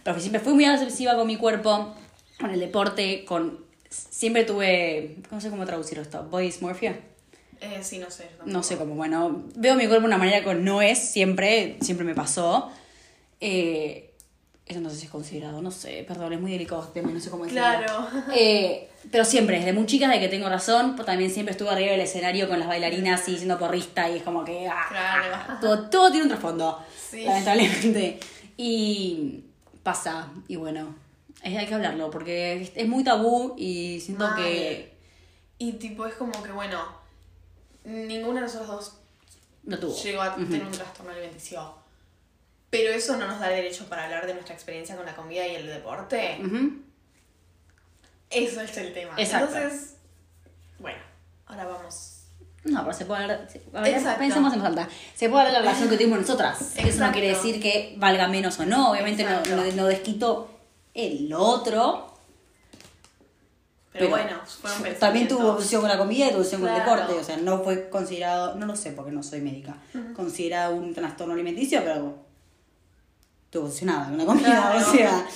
Pero 0.04 0.20
siempre 0.20 0.42
fui 0.42 0.52
muy 0.52 0.68
obsesiva 0.68 1.14
con 1.16 1.26
mi 1.26 1.36
cuerpo, 1.38 1.94
con 2.38 2.50
el 2.50 2.60
deporte, 2.60 3.24
con. 3.24 3.64
Siempre 3.88 4.44
tuve. 4.44 5.16
No 5.30 5.40
sé 5.40 5.48
cómo 5.48 5.64
traducir 5.64 5.98
esto, 5.98 6.22
body 6.24 6.44
dysmorphia. 6.44 7.00
Eh, 7.62 7.78
sí, 7.82 7.96
no 7.98 8.10
sé. 8.10 8.28
No 8.44 8.62
sé 8.62 8.76
cómo, 8.76 8.94
bueno, 8.94 9.44
veo 9.56 9.74
mi 9.74 9.86
cuerpo 9.86 10.02
de 10.02 10.08
una 10.08 10.18
manera 10.18 10.44
que 10.44 10.54
no 10.54 10.82
es, 10.82 10.98
siempre, 10.98 11.78
siempre 11.80 12.04
me 12.04 12.14
pasó. 12.14 12.70
Eh, 13.40 14.12
eso 14.66 14.80
no 14.80 14.90
sé 14.90 14.96
si 14.96 15.06
es 15.06 15.10
considerado, 15.10 15.62
no 15.62 15.70
sé, 15.70 16.04
perdón, 16.06 16.34
es 16.34 16.40
muy 16.40 16.52
delicado 16.52 16.82
este 16.82 17.00
tema, 17.00 17.10
no 17.10 17.20
sé 17.20 17.30
cómo 17.30 17.44
decirlo. 17.44 17.62
Claro. 17.64 18.06
Eh, 18.34 18.90
pero 19.10 19.24
siempre, 19.24 19.58
desde 19.58 19.72
muy 19.72 19.86
chica, 19.86 20.08
de 20.08 20.20
que 20.20 20.28
tengo 20.28 20.48
razón, 20.48 20.94
pues 20.96 21.06
también 21.06 21.30
siempre 21.30 21.52
estuve 21.52 21.70
arriba 21.70 21.92
del 21.92 22.00
escenario 22.00 22.48
con 22.48 22.58
las 22.58 22.68
bailarinas 22.68 23.28
y 23.28 23.36
siendo 23.36 23.58
porrista 23.58 24.08
y 24.08 24.18
es 24.18 24.22
como 24.22 24.44
que... 24.44 24.68
ah, 24.68 24.86
Claro. 24.88 25.58
todo, 25.60 25.90
todo 25.90 26.10
tiene 26.10 26.24
un 26.24 26.28
trasfondo, 26.30 26.78
Sí. 27.10 27.24
lamentablemente. 27.24 28.20
Y 28.56 29.44
pasa, 29.82 30.28
y 30.48 30.56
bueno, 30.56 30.94
hay 31.42 31.66
que 31.66 31.74
hablarlo 31.74 32.10
porque 32.10 32.62
es, 32.62 32.72
es 32.74 32.88
muy 32.88 33.02
tabú 33.02 33.54
y 33.58 34.00
siento 34.00 34.28
que 34.36 34.94
Y 35.58 35.72
tipo, 35.72 36.06
es 36.06 36.14
como 36.14 36.42
que, 36.42 36.52
bueno, 36.52 36.80
ninguna 37.84 38.36
de 38.40 38.46
nosotros 38.46 38.68
dos 38.68 38.98
no 39.64 39.78
tuvo. 39.78 39.96
llegó 40.02 40.22
a 40.22 40.34
tener 40.36 40.62
un 40.64 40.70
trastorno 40.72 41.12
alimenticio. 41.12 41.74
Pero 42.70 42.90
eso 42.92 43.16
no 43.16 43.26
nos 43.26 43.38
da 43.40 43.48
derecho 43.48 43.86
para 43.88 44.04
hablar 44.04 44.26
de 44.26 44.34
nuestra 44.34 44.54
experiencia 44.54 44.96
con 44.96 45.04
la 45.04 45.14
comida 45.14 45.46
y 45.46 45.56
el 45.56 45.66
deporte. 45.66 46.38
Ujú. 46.44 46.70
Eso 48.32 48.60
es 48.60 48.76
el 48.76 48.92
tema. 48.92 49.14
Exacto. 49.16 49.56
Entonces, 49.56 49.94
bueno, 50.78 50.98
ahora 51.46 51.66
vamos. 51.66 52.18
No, 52.64 52.82
pero 52.82 52.92
se 52.96 53.04
puede 53.06 53.22
hablar. 53.22 53.48
Exacto. 53.50 54.18
pensemos 54.18 54.52
en 54.52 54.60
voz 54.60 54.68
alta. 54.68 54.88
Se 55.14 55.28
puede 55.28 55.42
hablar 55.42 55.52
de 55.52 55.58
la 55.60 55.64
relación 55.64 55.88
que 55.88 55.96
tuvimos 55.96 56.20
nosotras. 56.20 56.60
Eso 56.60 56.82
no 56.82 56.88
Exacto. 56.88 57.12
quiere 57.12 57.28
decir 57.28 57.60
que 57.60 57.94
valga 57.98 58.28
menos 58.28 58.58
o 58.60 58.66
no. 58.66 58.92
Obviamente 58.92 59.24
no, 59.24 59.30
Exacto. 59.30 59.56
no, 59.56 59.72
no 59.72 59.86
desquito 59.86 60.48
el 60.94 61.32
otro. 61.34 62.08
Pero, 63.92 64.08
bueno, 64.08 64.40
fueron 64.46 64.98
también 64.98 65.28
tuvo 65.28 65.52
obsesión 65.52 65.82
con 65.82 65.90
la 65.90 65.98
comida 65.98 66.26
y 66.26 66.30
tuvo 66.30 66.38
obsesión 66.38 66.62
con 66.62 66.70
el 66.70 66.78
deporte. 66.78 67.12
O 67.12 67.22
sea, 67.24 67.36
no 67.36 67.62
fue 67.62 67.90
considerado, 67.90 68.54
no 68.54 68.64
lo 68.64 68.74
sé 68.74 68.92
porque 68.92 69.12
no 69.12 69.22
soy 69.22 69.42
médica, 69.42 69.76
considerado 70.16 70.76
un 70.76 70.94
trastorno 70.94 71.34
alimenticio, 71.34 71.80
pero 71.84 72.14
estuvo 73.44 73.66
obsesionada 73.66 74.08
con 74.08 74.18
la 74.18 74.24
comida. 74.24 74.46
Claro. 74.72 74.88
O 74.88 74.92
sea, 74.92 75.26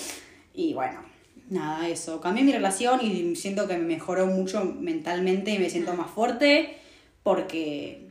y 0.55 0.73
bueno, 0.73 1.01
nada, 1.49 1.89
eso. 1.89 2.21
Cambié 2.21 2.45
mi 2.45 2.53
relación 2.53 3.01
y 3.05 3.35
siento 3.37 3.67
que 3.69 3.77
me 3.79 3.85
mejoró 3.85 4.27
mucho 4.27 4.65
mentalmente 4.65 5.53
y 5.53 5.59
me 5.59 5.71
siento 5.71 5.95
más 5.95 6.11
fuerte 6.11 6.79
porque 7.23 8.09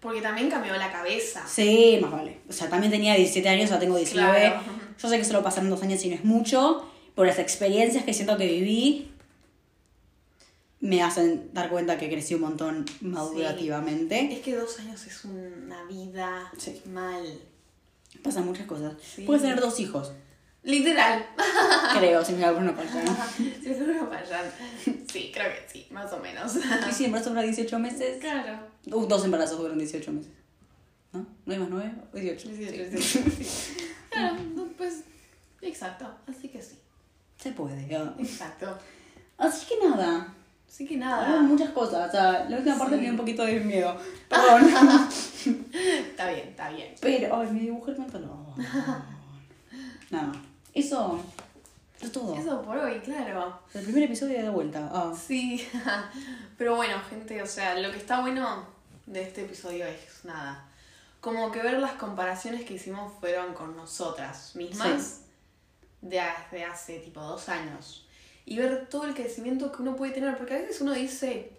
Porque 0.00 0.20
también 0.22 0.48
cambió 0.50 0.74
la 0.76 0.90
cabeza. 0.90 1.44
Sí, 1.46 1.98
más 2.00 2.10
vale. 2.10 2.38
O 2.48 2.52
sea, 2.52 2.68
también 2.70 2.90
tenía 2.90 3.14
17 3.14 3.48
años, 3.48 3.70
ahora 3.70 3.80
tengo 3.80 3.96
19. 3.96 4.38
Claro. 4.40 4.60
Yo 4.98 5.08
sé 5.08 5.18
que 5.18 5.24
solo 5.24 5.42
pasaron 5.42 5.68
dos 5.70 5.82
años 5.82 6.04
y 6.04 6.08
no 6.08 6.14
es 6.14 6.24
mucho, 6.24 6.90
pero 7.14 7.26
las 7.26 7.38
experiencias 7.38 8.04
que 8.04 8.14
siento 8.14 8.36
que 8.36 8.46
viví 8.46 9.10
me 10.80 11.02
hacen 11.02 11.50
dar 11.52 11.68
cuenta 11.68 11.98
que 11.98 12.08
crecí 12.08 12.34
un 12.34 12.40
montón 12.40 12.86
madurativamente. 13.02 14.32
Es 14.32 14.40
que 14.40 14.54
dos 14.56 14.78
años 14.78 15.06
es 15.06 15.24
una 15.26 15.84
vida 15.84 16.50
Sí. 16.56 16.80
mal. 16.86 17.22
Pasan 18.22 18.46
muchas 18.46 18.66
cosas. 18.66 18.94
Sí. 19.02 19.22
Puedes 19.24 19.42
tener 19.42 19.60
dos 19.60 19.78
hijos, 19.80 20.12
Literal. 20.62 21.24
creo, 21.98 22.24
si 22.24 22.32
me 22.34 22.40
da 22.40 22.52
una 22.52 22.74
pantalla. 22.76 23.26
Sí, 23.36 23.54
creo 23.62 23.86
que 23.86 24.00
vayan. 24.10 24.44
Sí, 25.10 25.30
creo 25.32 25.48
que 25.48 25.66
sí, 25.72 25.86
más 25.90 26.12
o 26.12 26.18
menos. 26.18 26.52
Y 26.88 26.92
si 26.92 27.06
embarazo 27.06 27.30
dura 27.30 27.42
18 27.42 27.78
meses, 27.78 28.18
Claro. 28.20 28.58
uh, 28.86 29.06
dos 29.06 29.24
embarazos 29.24 29.58
duran 29.58 29.78
18 29.78 30.12
meses. 30.12 30.32
¿No? 31.12 31.26
¿No 31.46 31.52
hay 31.52 31.58
más 31.58 31.68
9? 31.70 31.92
18. 32.12 32.48
Sí, 32.48 32.98
sí, 32.98 33.02
Sí. 33.02 33.86
Claro, 34.10 34.36
pues. 34.76 35.04
Exacto. 35.62 36.06
Así 36.28 36.48
que 36.48 36.60
sí. 36.62 36.76
Se 37.38 37.52
puede. 37.52 37.86
ya. 37.88 38.14
Exacto. 38.18 38.76
Así 39.38 39.66
que 39.66 39.88
nada, 39.88 40.34
Así 40.68 40.86
que 40.86 40.94
Hablamos 40.96 41.28
nada. 41.28 41.42
muchas 41.42 41.70
cosas. 41.70 42.08
O 42.08 42.12
sea, 42.12 42.46
la 42.48 42.58
última 42.58 42.76
parte 42.78 42.94
Sí. 42.94 42.96
me 42.98 43.02
dio 43.02 43.10
un 43.12 43.16
poquito 43.16 43.44
de 43.44 43.60
miedo. 43.60 43.96
Perdón. 44.28 44.68
Está 45.72 46.30
bien, 46.30 46.48
está 46.50 46.68
bien. 46.70 46.94
Pero, 47.00 47.36
ay, 47.40 47.50
me 47.50 47.60
dibujé 47.60 47.90
el 47.92 47.96
pantalón. 47.96 48.46
Nada. 50.10 50.32
Eso. 50.74 51.20
Es 52.00 52.12
todo. 52.12 52.34
Eso 52.34 52.62
por 52.62 52.78
hoy, 52.78 52.98
claro. 53.00 53.60
El 53.74 53.84
primer 53.84 54.04
episodio 54.04 54.42
de 54.42 54.48
vuelta. 54.48 54.88
Ah. 54.92 55.12
Sí. 55.14 55.68
Pero 56.58 56.76
bueno, 56.76 57.00
gente, 57.08 57.42
o 57.42 57.46
sea, 57.46 57.78
lo 57.78 57.90
que 57.90 57.98
está 57.98 58.20
bueno 58.20 58.66
de 59.06 59.22
este 59.22 59.42
episodio 59.42 59.86
es 59.86 60.24
nada. 60.24 60.66
Como 61.20 61.50
que 61.50 61.62
ver 61.62 61.78
las 61.78 61.92
comparaciones 61.92 62.64
que 62.64 62.74
hicimos 62.74 63.12
fueron 63.20 63.52
con 63.52 63.76
nosotras 63.76 64.56
mismas 64.56 65.22
de 66.00 66.20
hace, 66.20 66.64
hace 66.64 66.98
tipo 67.00 67.20
dos 67.20 67.48
años. 67.50 68.06
Y 68.46 68.56
ver 68.56 68.88
todo 68.88 69.04
el 69.04 69.14
crecimiento 69.14 69.70
que 69.70 69.82
uno 69.82 69.96
puede 69.96 70.12
tener. 70.12 70.38
Porque 70.38 70.54
a 70.54 70.58
veces 70.58 70.80
uno 70.80 70.92
dice, 70.92 71.52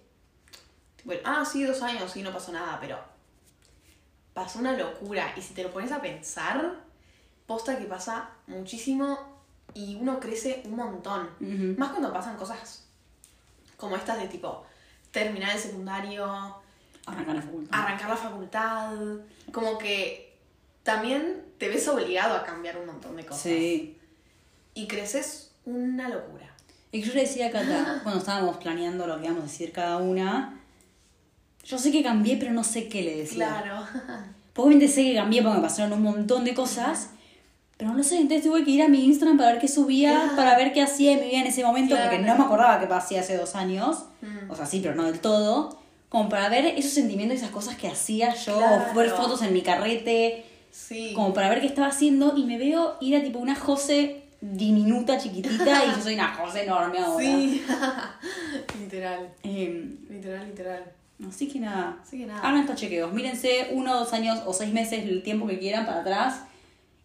tipo, 0.96 1.14
ah, 1.24 1.46
sí, 1.46 1.64
dos 1.64 1.84
años, 1.84 2.12
sí, 2.12 2.24
no 2.24 2.34
pasó 2.34 2.52
nada, 2.52 2.80
pero 2.82 2.98
pasó 4.34 4.58
una 4.58 4.72
locura. 4.72 5.34
Y 5.38 5.42
si 5.42 5.54
te 5.54 5.64
lo 5.64 5.72
pones 5.72 5.92
a 5.92 6.02
pensar, 6.02 6.78
posta 7.46 7.78
que 7.78 7.86
pasa 7.86 8.30
muchísimo 8.52 9.18
y 9.74 9.96
uno 9.96 10.20
crece 10.20 10.62
un 10.66 10.76
montón. 10.76 11.30
Más 11.78 11.90
cuando 11.92 12.12
pasan 12.14 12.38
cosas 12.38 12.86
como 13.78 13.96
estas 13.96 14.20
de 14.20 14.28
tipo 14.28 14.64
terminar 15.12 15.52
el 15.56 15.60
secundario, 15.60 16.56
Arrancar 17.06 17.36
la 17.36 17.42
facultad. 17.42 17.80
arrancar 17.80 18.10
la 18.10 18.16
facultad, 18.18 18.94
como 19.52 19.78
que 19.78 20.38
también 20.84 21.44
te 21.58 21.68
ves 21.68 21.88
obligado 21.88 22.36
a 22.36 22.44
cambiar 22.44 22.78
un 22.78 22.86
montón 22.86 23.16
de 23.16 23.26
cosas. 23.26 23.44
Sí. 23.44 23.98
Y 24.74 24.88
creces 24.88 25.52
una 25.66 26.10
locura. 26.10 26.48
Y 26.92 27.02
que 27.02 27.08
yo 27.08 27.14
le 27.14 27.22
decía 27.22 27.48
a 27.48 27.52
Cata, 27.52 28.00
cuando 28.04 28.20
estábamos 28.20 28.58
planeando 28.58 29.08
lo 29.08 29.18
que 29.18 29.26
íbamos 29.26 29.44
a 29.44 29.48
decir 29.48 29.72
cada 29.72 29.98
una, 29.98 30.60
yo 31.64 31.78
sé 31.78 31.92
que 31.92 32.04
cambié, 32.04 32.38
pero 32.38 32.52
no 32.52 32.64
sé 32.64 32.88
qué 32.88 33.02
le 33.02 33.18
decía. 33.18 33.62
Claro. 33.62 33.86
Porque 34.54 34.68
Obviamente 34.68 34.88
sé 34.94 35.04
que 35.04 35.16
cambié 35.16 35.42
porque 35.42 35.58
me 35.58 35.64
pasaron 35.64 35.94
un 35.94 36.02
montón 36.04 36.44
de 36.44 36.54
cosas, 36.54 37.12
pero 37.82 37.96
no 37.96 38.04
sé, 38.04 38.18
entonces 38.20 38.46
tuve 38.46 38.64
que 38.64 38.70
ir 38.70 38.84
a 38.84 38.88
mi 38.88 39.04
Instagram 39.06 39.38
para 39.40 39.54
ver 39.54 39.60
qué 39.60 39.68
subía, 39.68 40.12
Claro. 40.14 40.36
para 40.36 40.56
ver 40.56 40.72
qué 40.72 40.84
hacía 40.84 41.14
en 41.14 41.22
mi 41.22 41.30
vida 41.30 41.40
en 41.40 41.48
ese 41.48 41.64
momento, 41.64 41.96
porque 42.00 42.20
no 42.20 42.36
me 42.38 42.44
acordaba 42.44 42.80
qué 42.80 42.94
hacía 42.94 43.22
hace 43.22 43.36
dos 43.36 43.56
años, 43.56 44.04
Mm. 44.22 44.52
o 44.52 44.56
sea, 44.56 44.68
sí, 44.68 44.82
pero 44.84 44.94
no 44.94 45.06
del 45.06 45.20
todo, 45.20 45.80
como 46.08 46.30
para 46.30 46.48
ver 46.50 46.64
esos 46.78 46.92
sentimientos 46.92 47.36
y 47.36 47.38
esas 47.40 47.50
cosas 47.50 47.76
que 47.78 47.88
hacía 47.88 48.36
yo, 48.36 48.56
Claro. 48.60 48.84
o 48.92 48.94
ver 48.96 49.10
fotos 49.10 49.42
en 49.42 49.52
mi 49.52 49.64
carrete, 49.64 50.46
Sí. 50.70 51.14
como 51.16 51.34
para 51.34 51.50
ver 51.50 51.60
qué 51.60 51.66
estaba 51.66 51.88
haciendo, 51.88 52.38
y 52.38 52.44
me 52.46 52.60
veo 52.60 52.98
ir 53.02 53.16
a 53.16 53.24
tipo 53.24 53.40
una 53.40 53.56
José 53.56 54.26
diminuta, 54.42 55.18
chiquitita, 55.18 55.84
y 55.86 55.90
yo 55.96 56.02
soy 56.04 56.14
una 56.14 56.36
José 56.36 56.66
enorme 56.66 57.00
ahora. 57.00 57.26
Sí. 57.26 57.64
literal. 58.80 59.30
Eh, 59.44 59.90
Literal, 60.10 60.48
literal. 60.48 60.84
así 61.28 61.48
que 61.48 61.60
nada. 61.60 61.98
Así 62.04 62.20
que 62.20 62.26
nada. 62.28 62.42
Hagan 62.42 62.62
estos 62.62 62.76
chequeos. 62.76 63.12
Mírense 63.12 63.70
uno, 63.72 63.96
dos 63.96 64.14
años 64.14 64.40
o 64.46 64.54
seis 64.54 64.72
meses, 64.72 65.04
el 65.04 65.24
tiempo 65.24 65.48
que 65.48 65.58
quieran 65.60 65.86
para 65.86 66.02
atrás. 66.02 66.42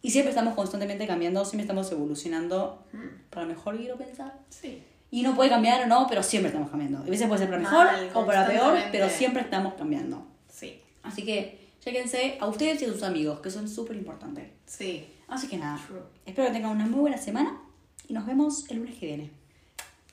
Y 0.06 0.10
siempre 0.12 0.30
estamos 0.30 0.54
constantemente 0.54 1.04
cambiando, 1.04 1.44
siempre 1.44 1.62
estamos 1.62 1.90
evolucionando 1.90 2.80
para 3.28 3.44
mejor, 3.44 3.76
quiero 3.76 3.96
pensar. 3.96 4.38
Sí. 4.50 4.80
Y 5.10 5.22
no 5.22 5.34
puede 5.34 5.50
cambiar 5.50 5.82
o 5.82 5.86
no, 5.88 6.06
pero 6.08 6.22
siempre 6.22 6.50
estamos 6.50 6.70
cambiando. 6.70 6.98
A 6.98 7.02
veces 7.02 7.26
puede 7.26 7.40
ser 7.40 7.50
para 7.50 7.60
mejor 7.60 7.86
Mal, 7.86 8.10
o 8.14 8.24
para 8.24 8.46
peor, 8.46 8.78
pero 8.92 9.08
siempre 9.08 9.42
estamos 9.42 9.74
cambiando. 9.74 10.24
Sí. 10.48 10.80
Así 11.02 11.24
que, 11.24 11.72
chéquense 11.80 12.38
a 12.40 12.46
ustedes 12.46 12.80
y 12.82 12.84
a 12.84 12.92
sus 12.92 13.02
amigos, 13.02 13.40
que 13.40 13.50
son 13.50 13.68
súper 13.68 13.96
importantes. 13.96 14.48
Sí. 14.64 15.08
Así 15.26 15.48
que 15.48 15.56
nada, 15.56 15.76
True. 15.84 16.02
espero 16.24 16.46
que 16.46 16.52
tengan 16.52 16.70
una 16.70 16.86
muy 16.86 17.00
buena 17.00 17.18
semana 17.18 17.60
y 18.06 18.12
nos 18.12 18.26
vemos 18.26 18.70
el 18.70 18.76
lunes 18.76 18.94
que 18.94 19.06
viene. 19.06 19.32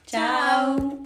Chao. 0.07 1.03